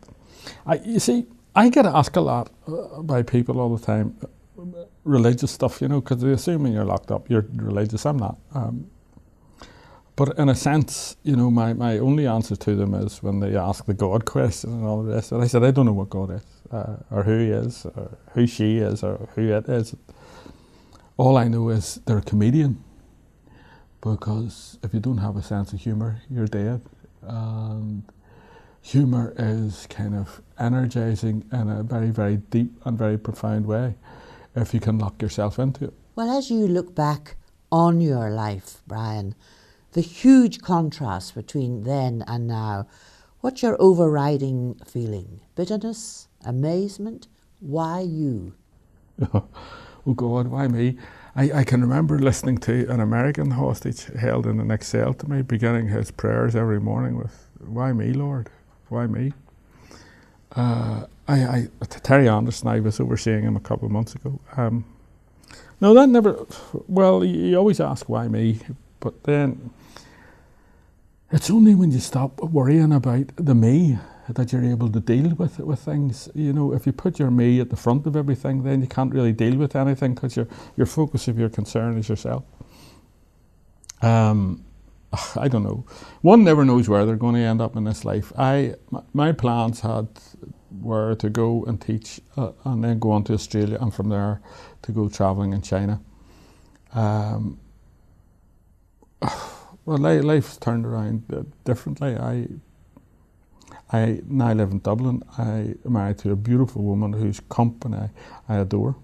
I 0.66 0.76
you 0.84 1.00
see, 1.00 1.26
I 1.54 1.68
get 1.70 1.86
asked 1.86 2.16
a 2.16 2.20
lot 2.20 2.50
uh, 2.68 3.02
by 3.02 3.22
people 3.22 3.60
all 3.60 3.76
the 3.76 3.84
time, 3.84 4.16
uh, 4.22 4.84
religious 5.04 5.50
stuff, 5.52 5.82
you 5.82 5.88
know, 5.88 6.00
because 6.00 6.20
they 6.22 6.32
assume 6.32 6.64
when 6.64 6.72
you're 6.72 6.84
locked 6.84 7.10
up, 7.10 7.30
you're 7.30 7.46
religious. 7.56 8.06
I'm 8.06 8.18
not. 8.18 8.38
Um, 8.54 8.90
but 10.16 10.38
in 10.38 10.48
a 10.50 10.54
sense, 10.54 11.16
you 11.24 11.36
know, 11.36 11.50
my, 11.50 11.72
my 11.74 11.98
only 11.98 12.26
answer 12.26 12.56
to 12.56 12.76
them 12.76 12.94
is 12.94 13.22
when 13.22 13.40
they 13.40 13.56
ask 13.56 13.86
the 13.86 13.94
God 13.94 14.26
question 14.26 14.70
and 14.72 14.84
all 14.86 15.02
the 15.02 15.14
rest. 15.14 15.32
And 15.32 15.42
I 15.42 15.46
said, 15.46 15.64
I 15.64 15.70
don't 15.70 15.86
know 15.86 15.94
what 15.94 16.10
God 16.10 16.30
is, 16.32 16.44
uh, 16.72 16.96
or 17.10 17.22
who 17.24 17.38
He 17.38 17.50
is, 17.50 17.86
or 17.86 18.18
who 18.34 18.46
she 18.46 18.78
is, 18.78 19.02
or 19.02 19.28
who 19.34 19.52
it 19.52 19.68
is. 19.68 19.96
All 21.16 21.38
I 21.38 21.48
know 21.48 21.70
is 21.70 22.00
they're 22.06 22.18
a 22.18 22.22
comedian. 22.22 22.84
Because 24.02 24.78
if 24.82 24.94
you 24.94 25.00
don't 25.00 25.18
have 25.18 25.36
a 25.36 25.42
sense 25.42 25.72
of 25.72 25.80
humour, 25.80 26.22
you're 26.30 26.46
dead. 26.46 26.82
And 27.22 28.04
humour 28.80 29.34
is 29.36 29.86
kind 29.88 30.14
of 30.14 30.42
energizing 30.58 31.44
in 31.52 31.68
a 31.68 31.82
very, 31.82 32.10
very 32.10 32.36
deep 32.36 32.72
and 32.84 32.98
very 32.98 33.18
profound 33.18 33.66
way 33.66 33.94
if 34.54 34.74
you 34.74 34.80
can 34.80 34.98
lock 34.98 35.20
yourself 35.22 35.58
into 35.58 35.84
it. 35.86 35.94
Well, 36.16 36.36
as 36.36 36.50
you 36.50 36.66
look 36.66 36.94
back 36.94 37.36
on 37.70 38.00
your 38.00 38.30
life, 38.30 38.82
Brian, 38.86 39.34
the 39.92 40.00
huge 40.00 40.60
contrast 40.60 41.34
between 41.34 41.84
then 41.84 42.24
and 42.26 42.46
now. 42.46 42.86
What's 43.40 43.62
your 43.62 43.76
overriding 43.80 44.80
feeling? 44.86 45.40
Bitterness? 45.54 46.28
Amazement? 46.44 47.26
Why 47.60 48.00
you? 48.00 48.54
oh 49.34 50.14
God, 50.14 50.48
why 50.48 50.68
me? 50.68 50.96
I, 51.34 51.52
I 51.60 51.64
can 51.64 51.80
remember 51.80 52.18
listening 52.18 52.58
to 52.58 52.86
an 52.90 53.00
American 53.00 53.52
hostage 53.52 54.04
held 54.18 54.46
in 54.46 54.58
the 54.58 54.64
next 54.64 54.88
cell 54.88 55.14
to 55.14 55.30
me, 55.30 55.42
beginning 55.42 55.88
his 55.88 56.10
prayers 56.10 56.54
every 56.54 56.80
morning 56.80 57.16
with, 57.16 57.48
Why 57.58 57.92
me, 57.92 58.12
Lord? 58.12 58.50
Why 58.90 59.06
me? 59.06 59.32
Uh, 60.54 61.06
I, 61.28 61.34
I, 61.34 61.68
Terry 61.88 62.28
Anderson, 62.28 62.68
I 62.68 62.80
was 62.80 62.98
overseeing 62.98 63.44
him 63.44 63.56
a 63.56 63.60
couple 63.60 63.86
of 63.86 63.92
months 63.92 64.14
ago. 64.16 64.40
Um, 64.56 64.84
no, 65.80 65.94
that 65.94 66.08
never, 66.08 66.44
well, 66.88 67.24
you 67.24 67.56
always 67.56 67.80
ask 67.80 68.08
why 68.08 68.28
me, 68.28 68.58
but 68.98 69.22
then 69.22 69.70
it's 71.30 71.50
only 71.50 71.74
when 71.74 71.92
you 71.92 72.00
stop 72.00 72.40
worrying 72.40 72.92
about 72.92 73.28
the 73.36 73.54
me 73.54 73.98
that 74.28 74.52
you're 74.52 74.64
able 74.64 74.88
to 74.90 75.00
deal 75.00 75.30
with 75.36 75.58
with 75.60 75.78
things. 75.80 76.28
You 76.34 76.52
know, 76.52 76.72
if 76.72 76.86
you 76.86 76.92
put 76.92 77.18
your 77.18 77.30
me 77.30 77.60
at 77.60 77.70
the 77.70 77.76
front 77.76 78.06
of 78.06 78.16
everything, 78.16 78.64
then 78.64 78.80
you 78.80 78.88
can't 78.88 79.12
really 79.12 79.32
deal 79.32 79.56
with 79.56 79.76
anything 79.76 80.14
because 80.14 80.36
your 80.36 80.48
your 80.76 80.86
focus 80.86 81.28
of 81.28 81.38
your 81.38 81.48
concern 81.48 81.96
is 81.96 82.08
yourself. 82.08 82.44
Um, 84.02 84.64
I 85.36 85.48
don't 85.48 85.62
know. 85.64 85.84
One 86.22 86.44
never 86.44 86.64
knows 86.64 86.88
where 86.88 87.04
they're 87.04 87.16
going 87.16 87.34
to 87.34 87.40
end 87.40 87.60
up 87.60 87.76
in 87.76 87.84
this 87.84 88.04
life. 88.04 88.32
I 88.38 88.74
my 89.12 89.32
plans 89.32 89.80
had 89.80 90.08
were 90.80 91.14
to 91.16 91.28
go 91.30 91.64
and 91.64 91.80
teach 91.80 92.20
uh, 92.36 92.52
and 92.64 92.84
then 92.84 92.98
go 92.98 93.10
on 93.10 93.24
to 93.24 93.34
Australia 93.34 93.78
and 93.80 93.92
from 93.92 94.08
there 94.08 94.40
to 94.82 94.92
go 94.92 95.08
travelling 95.08 95.52
in 95.52 95.62
China. 95.62 96.00
Um, 96.94 97.58
well, 99.84 99.98
life's 99.98 100.56
turned 100.56 100.86
around 100.86 101.24
differently. 101.64 102.16
I 102.16 102.48
I 103.92 104.20
now 104.28 104.52
live 104.52 104.70
in 104.70 104.80
Dublin. 104.80 105.22
I 105.38 105.74
am 105.84 105.92
married 105.92 106.18
to 106.18 106.30
a 106.32 106.36
beautiful 106.36 106.82
woman 106.82 107.12
whose 107.12 107.40
company 107.48 108.10
I 108.48 108.56
adore. 108.56 108.96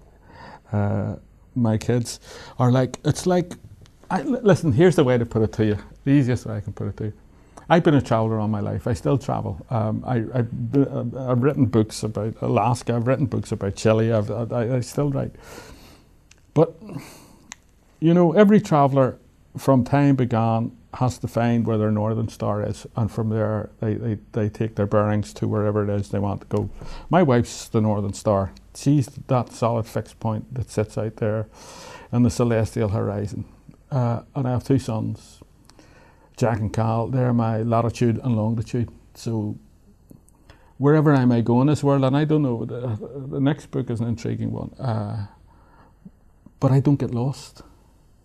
Uh, 0.71 1.17
my 1.55 1.77
kids 1.77 2.19
are 2.59 2.71
like 2.71 2.99
it's 3.05 3.25
like. 3.25 3.53
I, 4.09 4.21
listen, 4.21 4.71
here's 4.71 4.95
the 4.95 5.03
way 5.03 5.17
to 5.17 5.25
put 5.25 5.41
it 5.41 5.51
to 5.53 5.65
you. 5.65 5.77
The 6.07 6.13
easiest 6.13 6.45
way 6.45 6.55
I 6.55 6.61
can 6.61 6.71
put 6.71 6.87
it 6.87 6.95
to 6.97 7.03
you. 7.07 7.13
I've 7.67 7.83
been 7.83 7.95
a 7.95 8.01
traveller 8.01 8.39
all 8.39 8.47
my 8.47 8.61
life. 8.61 8.87
I 8.87 8.93
still 8.93 9.17
travel. 9.17 9.65
Um, 9.69 10.05
I, 10.07 10.19
have 10.19 10.47
uh, 10.73 11.35
written 11.35 11.65
books 11.65 12.01
about 12.01 12.33
Alaska. 12.39 12.95
I've 12.95 13.07
written 13.07 13.25
books 13.25 13.51
about 13.51 13.75
Chile. 13.75 14.13
I've, 14.13 14.31
I, 14.31 14.77
I 14.77 14.79
still 14.79 15.09
write. 15.09 15.35
But 16.53 16.81
you 17.99 18.13
know, 18.13 18.31
every 18.31 18.61
traveller 18.61 19.17
from 19.57 19.83
time 19.83 20.15
began 20.15 20.71
has 20.93 21.17
to 21.17 21.27
find 21.27 21.67
where 21.67 21.77
their 21.77 21.91
northern 21.91 22.29
star 22.29 22.63
is, 22.63 22.87
and 22.95 23.11
from 23.11 23.27
there 23.27 23.69
they, 23.81 23.95
they, 23.95 24.17
they 24.31 24.47
take 24.47 24.75
their 24.75 24.87
bearings 24.87 25.33
to 25.33 25.45
wherever 25.45 25.83
it 25.83 25.89
is 25.89 26.07
they 26.07 26.19
want 26.19 26.39
to 26.39 26.47
go. 26.47 26.69
My 27.09 27.21
wife's 27.21 27.67
the 27.67 27.81
northern 27.81 28.13
star. 28.13 28.53
She's 28.73 29.07
that 29.07 29.51
solid 29.51 29.85
fixed 29.85 30.21
point 30.21 30.53
that 30.53 30.69
sits 30.69 30.97
out 30.97 31.17
there 31.17 31.47
in 32.13 32.23
the 32.23 32.29
celestial 32.29 32.87
horizon. 32.87 33.43
Uh, 33.91 34.21
and 34.35 34.47
I 34.47 34.51
have 34.51 34.63
two 34.63 34.79
sons, 34.79 35.36
Jack 36.37 36.59
and 36.59 36.71
Cal. 36.71 37.07
They're 37.07 37.33
my 37.33 37.63
latitude 37.63 38.19
and 38.23 38.35
longitude. 38.37 38.89
So 39.15 39.57
wherever 40.77 41.13
I 41.13 41.25
may 41.25 41.41
go 41.41 41.61
in 41.61 41.67
this 41.67 41.83
world, 41.83 42.03
and 42.03 42.15
I 42.15 42.25
don't 42.25 42.43
know, 42.43 42.65
the, 42.65 42.97
the 43.27 43.39
next 43.39 43.71
book 43.71 43.89
is 43.89 43.99
an 43.99 44.07
intriguing 44.07 44.51
one, 44.51 44.71
uh, 44.79 45.27
but 46.59 46.71
I 46.71 46.79
don't 46.79 46.97
get 46.97 47.13
lost 47.13 47.63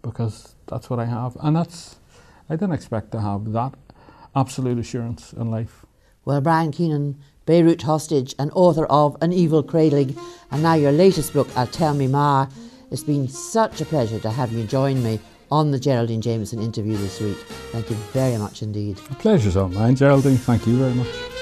because 0.02 0.54
that's 0.66 0.90
what 0.90 0.98
I 0.98 1.06
have. 1.06 1.36
And 1.40 1.56
that's, 1.56 1.96
I 2.48 2.54
didn't 2.54 2.72
expect 2.72 3.12
to 3.12 3.20
have 3.20 3.52
that 3.52 3.74
absolute 4.36 4.78
assurance 4.78 5.32
in 5.32 5.50
life. 5.50 5.86
Well, 6.24 6.40
Brian 6.40 6.70
Keenan, 6.70 7.18
Beirut 7.46 7.82
hostage 7.82 8.34
and 8.38 8.50
author 8.54 8.86
of 8.86 9.16
An 9.20 9.32
Evil 9.32 9.62
Cradling, 9.62 10.16
and 10.50 10.62
now 10.62 10.74
your 10.74 10.92
latest 10.92 11.32
book, 11.32 11.48
I'll 11.56 11.66
Tell 11.66 11.94
Me 11.94 12.06
Ma. 12.06 12.46
It's 12.90 13.02
been 13.02 13.26
such 13.26 13.80
a 13.80 13.86
pleasure 13.86 14.20
to 14.20 14.30
have 14.30 14.52
you 14.52 14.64
join 14.64 15.02
me 15.02 15.18
on 15.52 15.70
the 15.70 15.78
Geraldine 15.78 16.22
Jamieson 16.22 16.62
interview 16.62 16.96
this 16.96 17.20
week. 17.20 17.36
Thank 17.72 17.90
you 17.90 17.96
very 18.14 18.38
much 18.38 18.62
indeed. 18.62 18.96
The 18.96 19.16
pleasure's 19.16 19.54
all 19.54 19.68
mine, 19.68 19.94
Geraldine. 19.94 20.38
Thank 20.38 20.66
you 20.66 20.78
very 20.78 20.94
much. 20.94 21.41